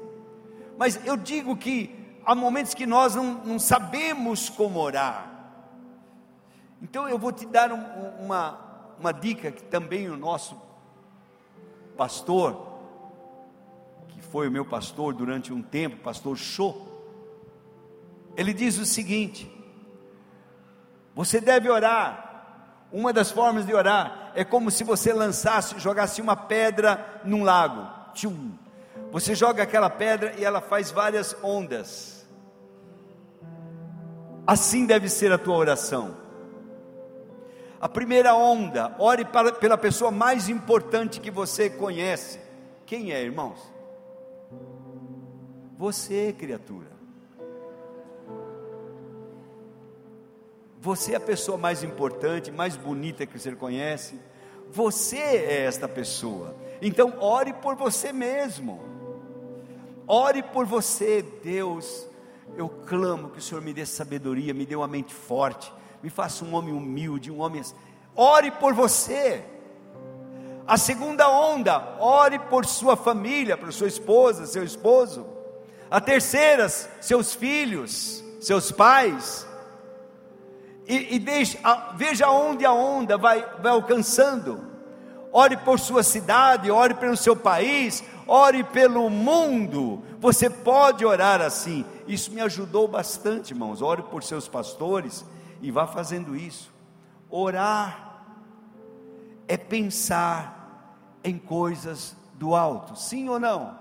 Mas 0.78 1.00
eu 1.06 1.16
digo 1.16 1.56
que 1.56 1.96
há 2.26 2.36
momentos 2.36 2.74
que 2.74 2.86
nós 2.86 3.16
não, 3.16 3.36
não 3.46 3.60
sabemos 3.60 4.50
como 4.50 4.80
orar. 4.80 5.37
Então 6.82 7.08
eu 7.08 7.18
vou 7.18 7.32
te 7.32 7.46
dar 7.46 7.72
um, 7.72 8.26
uma, 8.26 8.60
uma 9.00 9.12
dica 9.12 9.52
que 9.52 9.64
também 9.64 10.10
o 10.10 10.18
nosso 10.18 10.60
pastor, 11.98 12.68
que 14.10 14.22
foi 14.22 14.48
o 14.48 14.52
meu 14.52 14.66
pastor 14.66 15.14
durante 15.14 15.52
um 15.52 15.62
tempo, 15.62 15.98
pastor 15.98 16.38
Show, 16.38 16.88
ele 18.36 18.54
diz 18.54 18.78
o 18.78 18.86
seguinte: 18.86 19.52
você 21.16 21.42
deve 21.42 21.70
orar. 21.70 22.26
Uma 22.90 23.12
das 23.12 23.32
formas 23.32 23.66
de 23.66 23.74
orar 23.74 24.32
é 24.34 24.46
como 24.46 24.72
se 24.72 24.84
você 24.84 25.12
lançasse, 25.12 25.78
jogasse 25.78 26.22
uma 26.22 26.38
pedra 26.38 27.22
num 27.26 27.44
lago. 27.44 27.86
Tchum. 28.14 28.52
Você 29.12 29.36
joga 29.36 29.64
aquela 29.64 29.90
pedra 29.90 30.36
e 30.38 30.46
ela 30.46 30.62
faz 30.62 30.92
várias 30.92 31.36
ondas. 31.44 32.26
Assim 34.46 34.86
deve 34.86 35.10
ser 35.10 35.32
a 35.34 35.38
tua 35.38 35.58
oração. 35.58 36.16
A 37.80 37.88
primeira 37.88 38.34
onda, 38.34 38.96
ore 38.98 39.24
para, 39.24 39.52
pela 39.52 39.78
pessoa 39.78 40.10
mais 40.10 40.50
importante 40.50 41.20
que 41.20 41.30
você 41.30 41.70
conhece. 41.70 42.40
Quem 42.86 43.12
é, 43.12 43.22
irmãos? 43.22 43.60
Você, 45.78 46.34
criatura. 46.34 46.88
Você 50.80 51.14
é 51.14 51.18
a 51.18 51.20
pessoa 51.20 51.58
mais 51.58 51.84
importante, 51.84 52.52
mais 52.52 52.76
bonita 52.76 53.26
que 53.26 53.38
você 53.38 53.52
conhece. 53.52 54.20
Você 54.72 55.18
é 55.18 55.66
esta 55.66 55.88
pessoa. 55.88 56.56
Então, 56.82 57.14
ore 57.20 57.54
por 57.54 57.76
você 57.76 58.12
mesmo. 58.12 58.80
Ore 60.08 60.42
por 60.42 60.66
você, 60.66 61.22
Deus. 61.22 62.08
Eu 62.56 62.70
clamo 62.70 63.30
que 63.30 63.40
o 63.40 63.42
Senhor 63.42 63.62
me 63.62 63.74
dê 63.74 63.86
sabedoria, 63.86 64.54
me 64.54 64.66
dê 64.66 64.76
uma 64.76 64.88
mente 64.88 65.14
forte, 65.14 65.72
me 66.02 66.10
faça 66.10 66.46
um 66.46 66.54
homem 66.54 66.74
humilde, 66.74 67.32
um 67.32 67.42
homem. 67.42 67.64
Ore 68.16 68.52
por 68.52 68.74
você. 68.74 69.44
A 70.68 70.78
segunda 70.78 71.30
onda, 71.30 71.96
ore 72.00 72.38
por 72.40 72.66
sua 72.66 72.96
família, 72.98 73.58
por 73.58 73.72
sua 73.72 73.88
esposa, 73.88 74.46
seu 74.46 74.64
esposo. 74.64 75.26
A 75.90 76.02
terceira, 76.02 76.68
seus 76.68 77.34
filhos, 77.34 78.24
seus 78.42 78.72
pais. 78.72 79.48
E, 80.86 81.16
e 81.16 81.20
deixe, 81.20 81.58
veja 81.96 82.30
onde 82.30 82.66
a 82.66 82.72
onda 82.72 83.18
vai, 83.18 83.46
vai 83.62 83.72
alcançando. 83.72 84.62
Ore 85.32 85.58
por 85.58 85.80
sua 85.80 86.04
cidade, 86.04 86.72
ore 86.72 86.94
pelo 86.94 87.16
seu 87.16 87.36
país, 87.36 88.04
ore 88.28 88.64
pelo 88.64 89.10
mundo. 89.10 90.04
Você 90.20 90.50
pode 90.50 91.06
orar 91.06 91.42
assim. 91.42 91.86
Isso 92.08 92.32
me 92.32 92.42
ajudou 92.42 92.88
bastante, 92.88 93.52
irmãos. 93.52 93.82
Ore 93.82 94.04
por 94.04 94.24
seus 94.24 94.48
pastores 94.48 95.26
e 95.62 95.72
vá 95.72 95.88
fazendo 95.88 96.36
isso. 96.36 96.72
Orar 97.30 98.24
é 99.48 99.58
pensar 99.58 101.20
em 101.24 101.38
coisas 101.38 102.16
do 102.34 102.56
alto, 102.56 102.96
sim 102.96 103.28
ou 103.30 103.40
não? 103.40 103.78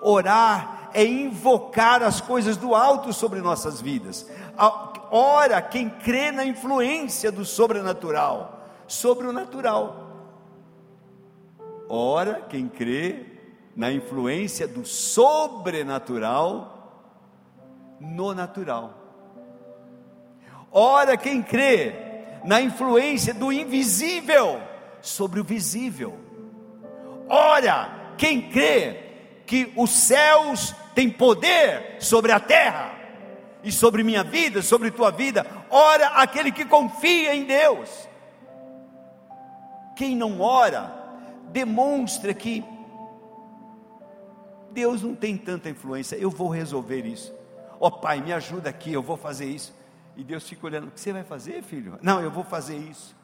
Orar 0.00 0.90
é 0.92 1.04
invocar 1.04 2.02
as 2.02 2.20
coisas 2.20 2.56
do 2.56 2.74
alto 2.74 3.12
sobre 3.12 3.40
nossas 3.40 3.80
vidas. 3.80 4.28
Ora 5.10 5.62
quem 5.62 5.88
crê 5.88 6.32
na 6.32 6.44
influência 6.44 7.30
do 7.30 7.44
sobrenatural 7.44 8.66
sobre 8.86 9.26
o 9.26 9.32
natural. 9.32 10.10
Ora 11.88 12.40
quem 12.48 12.68
crê 12.68 13.26
na 13.76 13.92
influência 13.92 14.66
do 14.66 14.84
sobrenatural 14.84 16.72
no 18.00 18.34
natural. 18.34 19.01
Ora 20.72 21.16
quem 21.16 21.42
crê 21.42 21.94
na 22.44 22.60
influência 22.60 23.34
do 23.34 23.52
invisível 23.52 24.60
sobre 25.00 25.38
o 25.38 25.44
visível. 25.44 26.18
Ora, 27.28 28.14
quem 28.16 28.50
crê 28.50 28.96
que 29.46 29.72
os 29.76 29.90
céus 29.90 30.74
têm 30.94 31.10
poder 31.10 31.96
sobre 32.00 32.32
a 32.32 32.40
terra 32.40 32.94
e 33.62 33.70
sobre 33.70 34.02
minha 34.02 34.24
vida, 34.24 34.62
sobre 34.62 34.90
tua 34.90 35.10
vida, 35.10 35.46
ora 35.70 36.08
aquele 36.08 36.50
que 36.50 36.64
confia 36.64 37.34
em 37.34 37.44
Deus. 37.44 38.08
Quem 39.94 40.16
não 40.16 40.40
ora, 40.40 40.92
demonstra 41.50 42.32
que 42.32 42.64
Deus 44.70 45.02
não 45.02 45.14
tem 45.14 45.36
tanta 45.36 45.68
influência, 45.68 46.16
eu 46.16 46.30
vou 46.30 46.48
resolver 46.48 47.04
isso. 47.04 47.32
Ó 47.78 47.88
oh, 47.88 47.90
pai, 47.90 48.20
me 48.20 48.32
ajuda 48.32 48.70
aqui, 48.70 48.92
eu 48.92 49.02
vou 49.02 49.16
fazer 49.16 49.46
isso. 49.46 49.72
E 50.16 50.22
Deus 50.22 50.48
fica 50.48 50.66
olhando, 50.66 50.88
o 50.88 50.90
que 50.90 51.00
você 51.00 51.12
vai 51.12 51.24
fazer, 51.24 51.62
filho? 51.62 51.98
Não, 52.02 52.20
eu 52.20 52.30
vou 52.30 52.44
fazer 52.44 52.76
isso. 52.76 53.16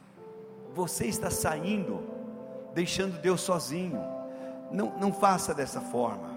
Você 0.74 1.06
está 1.06 1.30
saindo 1.30 2.02
deixando 2.74 3.20
Deus 3.20 3.40
sozinho. 3.40 4.00
Não, 4.70 4.96
não 4.98 5.12
faça 5.12 5.54
dessa 5.54 5.80
forma. 5.80 6.30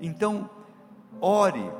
Então, 0.00 0.48
ore 1.20 1.70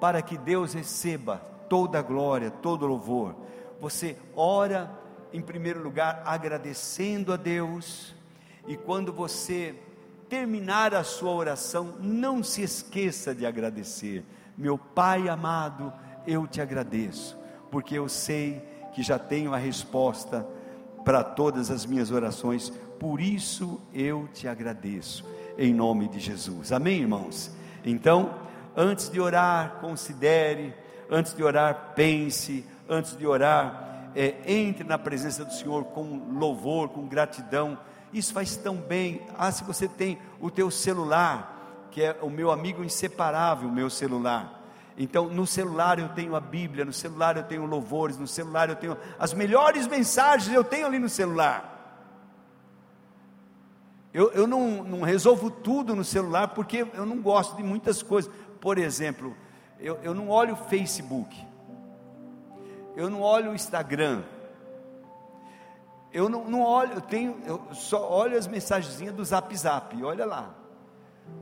para 0.00 0.22
que 0.22 0.36
Deus 0.36 0.72
receba 0.72 1.38
toda 1.68 1.98
a 1.98 2.02
glória, 2.02 2.50
todo 2.50 2.82
o 2.82 2.88
louvor. 2.88 3.34
Você 3.80 4.16
ora, 4.34 4.90
em 5.32 5.40
primeiro 5.40 5.82
lugar, 5.82 6.22
agradecendo 6.26 7.32
a 7.32 7.36
Deus, 7.36 8.14
e 8.66 8.76
quando 8.76 9.12
você 9.12 9.74
terminar 10.28 10.94
a 10.94 11.02
sua 11.02 11.32
oração, 11.32 11.94
não 12.00 12.42
se 12.42 12.62
esqueça 12.62 13.34
de 13.34 13.46
agradecer. 13.46 14.24
Meu 14.56 14.76
Pai 14.76 15.28
amado, 15.28 15.92
eu 16.26 16.46
te 16.46 16.60
agradeço, 16.60 17.38
porque 17.70 17.96
eu 17.96 18.08
sei 18.08 18.62
que 18.92 19.02
já 19.02 19.18
tenho 19.18 19.54
a 19.54 19.56
resposta 19.56 20.46
para 21.04 21.22
todas 21.24 21.70
as 21.70 21.86
minhas 21.86 22.10
orações, 22.10 22.70
por 22.98 23.20
isso 23.20 23.80
eu 23.94 24.28
te 24.32 24.46
agradeço, 24.46 25.24
em 25.56 25.72
nome 25.72 26.08
de 26.08 26.20
Jesus. 26.20 26.72
Amém, 26.72 27.00
irmãos? 27.00 27.50
Então, 27.84 28.34
antes 28.76 29.08
de 29.08 29.20
orar, 29.20 29.78
considere, 29.80 30.74
antes 31.10 31.34
de 31.34 31.42
orar, 31.42 31.92
pense, 31.94 32.64
antes 32.88 33.16
de 33.16 33.26
orar, 33.26 34.10
é, 34.14 34.34
entre 34.46 34.84
na 34.84 34.98
presença 34.98 35.44
do 35.44 35.52
Senhor 35.52 35.84
com 35.84 36.20
louvor, 36.32 36.88
com 36.88 37.06
gratidão. 37.06 37.78
Isso 38.12 38.32
faz 38.32 38.56
tão 38.56 38.76
bem. 38.76 39.22
Ah, 39.38 39.52
se 39.52 39.64
você 39.64 39.86
tem 39.88 40.18
o 40.40 40.50
teu 40.50 40.70
celular, 40.70 41.88
que 41.90 42.02
é 42.02 42.16
o 42.20 42.28
meu 42.28 42.50
amigo 42.50 42.84
inseparável, 42.84 43.68
o 43.68 43.72
meu 43.72 43.88
celular. 43.88 44.59
Então, 45.02 45.30
no 45.30 45.46
celular 45.46 45.98
eu 45.98 46.10
tenho 46.10 46.36
a 46.36 46.40
Bíblia, 46.40 46.84
no 46.84 46.92
celular 46.92 47.34
eu 47.34 47.42
tenho 47.42 47.64
louvores, 47.64 48.18
no 48.18 48.26
celular 48.26 48.68
eu 48.68 48.76
tenho 48.76 48.98
as 49.18 49.32
melhores 49.32 49.86
mensagens, 49.86 50.54
eu 50.54 50.62
tenho 50.62 50.84
ali 50.84 50.98
no 50.98 51.08
celular. 51.08 52.04
Eu, 54.12 54.30
eu 54.32 54.46
não, 54.46 54.84
não 54.84 55.00
resolvo 55.00 55.50
tudo 55.50 55.96
no 55.96 56.04
celular 56.04 56.48
porque 56.48 56.86
eu 56.92 57.06
não 57.06 57.16
gosto 57.16 57.56
de 57.56 57.62
muitas 57.62 58.02
coisas. 58.02 58.30
Por 58.60 58.76
exemplo, 58.76 59.34
eu, 59.78 59.98
eu 60.02 60.12
não 60.12 60.28
olho 60.28 60.52
o 60.52 60.64
Facebook, 60.68 61.34
eu 62.94 63.08
não 63.08 63.22
olho 63.22 63.52
o 63.52 63.54
Instagram, 63.54 64.22
eu 66.12 66.28
não, 66.28 66.44
não 66.44 66.60
olho, 66.60 66.92
eu 66.92 67.00
tenho, 67.00 67.38
eu 67.46 67.68
só 67.72 68.06
olho 68.06 68.36
as 68.36 68.46
mensagenzinhas 68.46 69.14
do 69.14 69.24
Zap 69.24 69.56
Zap, 69.56 70.04
olha 70.04 70.26
lá. 70.26 70.54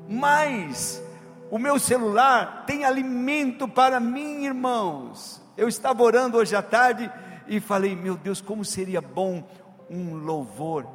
Mas 0.09 1.03
o 1.51 1.59
meu 1.59 1.79
celular 1.79 2.65
tem 2.67 2.85
alimento 2.85 3.67
para 3.67 3.99
mim, 3.99 4.45
irmãos. 4.45 5.43
Eu 5.57 5.69
estava 5.69 6.03
orando 6.03 6.37
hoje 6.37 6.55
à 6.55 6.63
tarde 6.63 7.11
e 7.47 7.61
falei: 7.61 7.97
Meu 7.97 8.17
Deus, 8.17 8.41
como 8.41 8.65
seria 8.65 9.01
bom 9.01 9.47
um 9.91 10.15
louvor. 10.15 10.87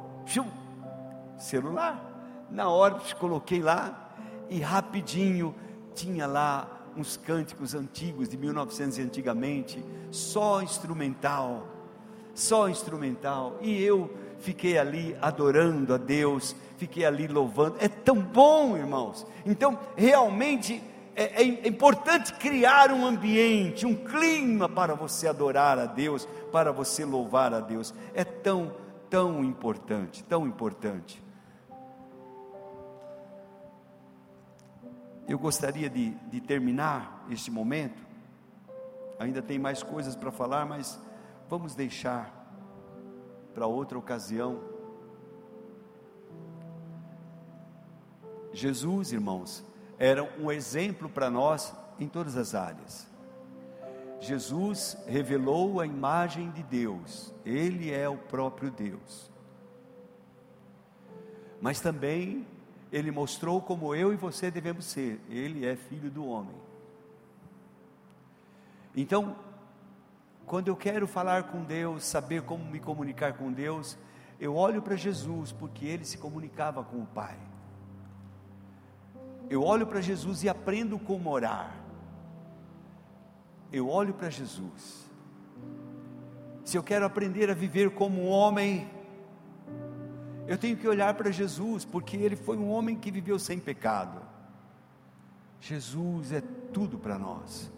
Celular. 1.38 2.12
Na 2.50 2.68
hora 2.68 3.00
coloquei 3.18 3.60
lá 3.60 4.12
e 4.48 4.60
rapidinho 4.60 5.54
tinha 5.94 6.26
lá 6.26 6.68
uns 6.96 7.16
cânticos 7.16 7.74
antigos 7.74 8.28
de 8.28 8.36
1900 8.36 8.98
antigamente, 9.00 9.84
só 10.10 10.62
instrumental, 10.62 11.66
só 12.34 12.68
instrumental. 12.68 13.58
E 13.60 13.82
eu 13.82 14.10
fiquei 14.44 14.78
ali 14.78 15.16
adorando 15.20 15.94
a 15.94 15.96
Deus, 15.96 16.54
fiquei 16.76 17.04
ali 17.04 17.26
louvando. 17.26 17.76
É 17.80 17.88
tão 17.88 18.20
bom, 18.20 18.76
irmãos. 18.76 19.26
Então, 19.44 19.78
realmente 19.96 20.82
é, 21.16 21.42
é, 21.42 21.68
importante 21.68 22.34
criar 22.34 22.92
um 22.92 23.06
ambiente, 23.06 23.86
um 23.86 23.94
clima 23.94 24.68
para 24.68 24.94
você 24.94 25.26
adorar 25.26 25.78
a 25.78 25.86
Deus, 25.86 26.28
para 26.52 26.72
você 26.72 27.04
louvar 27.04 27.54
a 27.54 27.60
Deus. 27.60 27.94
É 28.12 28.22
tão, 28.22 28.72
tão 29.08 29.42
importante, 29.42 30.22
tão 30.24 30.46
importante. 30.46 31.22
Eu 35.26 35.38
gostaria 35.38 35.88
de, 35.88 36.10
de 36.10 36.40
terminar 36.40 37.24
este 37.30 37.50
momento. 37.50 38.04
Ainda 39.18 39.40
tem 39.40 39.58
mais 39.58 39.82
coisas 39.82 40.14
para 40.14 40.30
falar, 40.30 40.66
mas 40.66 41.00
vamos 41.48 41.74
deixar 41.74 42.33
para 43.54 43.66
outra 43.66 43.96
ocasião. 43.96 44.60
Jesus, 48.52 49.12
irmãos, 49.12 49.64
era 49.98 50.22
um 50.38 50.50
exemplo 50.50 51.08
para 51.08 51.30
nós 51.30 51.72
em 51.98 52.08
todas 52.08 52.36
as 52.36 52.54
áreas. 52.54 53.06
Jesus 54.20 54.96
revelou 55.06 55.80
a 55.80 55.86
imagem 55.86 56.50
de 56.50 56.62
Deus, 56.62 57.32
Ele 57.44 57.92
é 57.92 58.08
o 58.08 58.16
próprio 58.16 58.70
Deus. 58.70 59.30
Mas 61.60 61.80
também 61.80 62.46
Ele 62.90 63.10
mostrou 63.10 63.60
como 63.60 63.94
eu 63.94 64.12
e 64.12 64.16
você 64.16 64.50
devemos 64.50 64.86
ser, 64.86 65.20
Ele 65.28 65.66
é 65.66 65.76
filho 65.76 66.10
do 66.10 66.26
homem. 66.26 66.56
Então, 68.96 69.36
quando 70.46 70.68
eu 70.68 70.76
quero 70.76 71.06
falar 71.06 71.44
com 71.44 71.62
Deus, 71.64 72.04
saber 72.04 72.42
como 72.42 72.64
me 72.64 72.78
comunicar 72.78 73.34
com 73.34 73.52
Deus, 73.52 73.98
eu 74.38 74.54
olho 74.54 74.82
para 74.82 74.96
Jesus, 74.96 75.52
porque 75.52 75.86
ele 75.86 76.04
se 76.04 76.18
comunicava 76.18 76.84
com 76.84 76.98
o 77.02 77.06
Pai. 77.06 77.38
Eu 79.48 79.62
olho 79.62 79.86
para 79.86 80.00
Jesus 80.00 80.42
e 80.42 80.48
aprendo 80.48 80.98
como 80.98 81.30
orar. 81.30 81.74
Eu 83.72 83.88
olho 83.88 84.14
para 84.14 84.30
Jesus. 84.30 85.10
Se 86.64 86.76
eu 86.76 86.82
quero 86.82 87.04
aprender 87.04 87.50
a 87.50 87.54
viver 87.54 87.90
como 87.90 88.22
um 88.22 88.28
homem, 88.28 88.88
eu 90.46 90.58
tenho 90.58 90.76
que 90.76 90.88
olhar 90.88 91.14
para 91.14 91.30
Jesus, 91.30 91.84
porque 91.84 92.16
ele 92.16 92.36
foi 92.36 92.56
um 92.56 92.70
homem 92.70 92.96
que 92.96 93.10
viveu 93.10 93.38
sem 93.38 93.58
pecado. 93.58 94.20
Jesus 95.60 96.32
é 96.32 96.42
tudo 96.72 96.98
para 96.98 97.18
nós. 97.18 97.70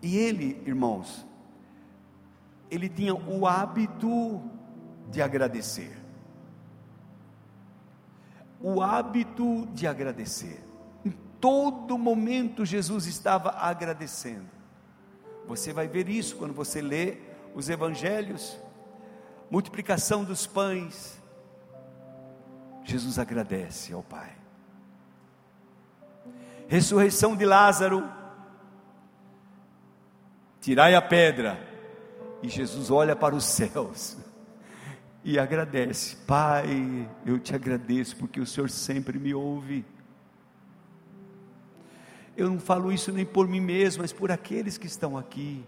E 0.00 0.16
ele, 0.16 0.62
irmãos, 0.64 1.26
ele 2.70 2.88
tinha 2.88 3.14
o 3.14 3.46
hábito 3.46 4.42
de 5.10 5.22
agradecer. 5.22 5.96
O 8.60 8.82
hábito 8.82 9.66
de 9.72 9.86
agradecer. 9.86 10.62
Em 11.04 11.12
todo 11.40 11.96
momento 11.96 12.64
Jesus 12.64 13.06
estava 13.06 13.50
agradecendo. 13.50 14.48
Você 15.46 15.72
vai 15.72 15.88
ver 15.88 16.08
isso 16.08 16.36
quando 16.36 16.52
você 16.52 16.82
lê 16.82 17.18
os 17.54 17.68
evangelhos, 17.68 18.58
multiplicação 19.50 20.24
dos 20.24 20.46
pães, 20.46 21.18
Jesus 22.84 23.18
agradece 23.18 23.92
ao 23.92 24.02
Pai. 24.02 24.32
Ressurreição 26.68 27.36
de 27.36 27.44
Lázaro, 27.44 28.08
tirai 30.60 30.94
a 30.94 31.02
pedra, 31.02 31.58
e 32.42 32.48
Jesus 32.48 32.90
olha 32.90 33.16
para 33.16 33.34
os 33.34 33.44
céus 33.44 34.16
e 35.24 35.38
agradece: 35.38 36.16
Pai, 36.26 37.08
eu 37.26 37.38
te 37.38 37.54
agradeço 37.54 38.16
porque 38.16 38.40
o 38.40 38.46
Senhor 38.46 38.70
sempre 38.70 39.18
me 39.18 39.34
ouve. 39.34 39.84
Eu 42.36 42.48
não 42.48 42.58
falo 42.58 42.92
isso 42.92 43.10
nem 43.10 43.26
por 43.26 43.48
mim 43.48 43.60
mesmo, 43.60 44.02
mas 44.02 44.12
por 44.12 44.30
aqueles 44.30 44.78
que 44.78 44.86
estão 44.86 45.16
aqui. 45.18 45.64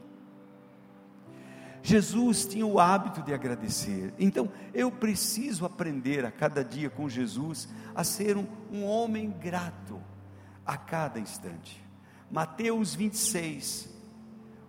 Jesus 1.83 2.47
tinha 2.47 2.65
o 2.67 2.79
hábito 2.79 3.23
de 3.23 3.33
agradecer, 3.33 4.13
então 4.19 4.53
eu 4.75 4.91
preciso 4.93 5.65
aprender 5.65 6.27
a 6.27 6.31
cada 6.31 6.63
dia 6.63 6.91
com 6.91 7.09
Jesus 7.09 7.69
a 7.95 8.05
ser 8.05 8.37
um, 8.37 8.47
um 8.71 8.85
homem 8.85 9.31
grato 9.31 9.99
a 10.65 10.77
cada 10.77 11.19
instante. 11.19 11.83
Mateus 12.31 12.95
26, 12.95 13.89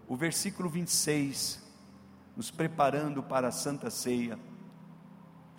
o 0.07 0.15
versículo 0.15 0.69
26, 0.69 1.60
nos 2.35 2.51
preparando 2.51 3.23
para 3.23 3.47
a 3.49 3.51
Santa 3.51 3.89
Ceia 3.89 4.37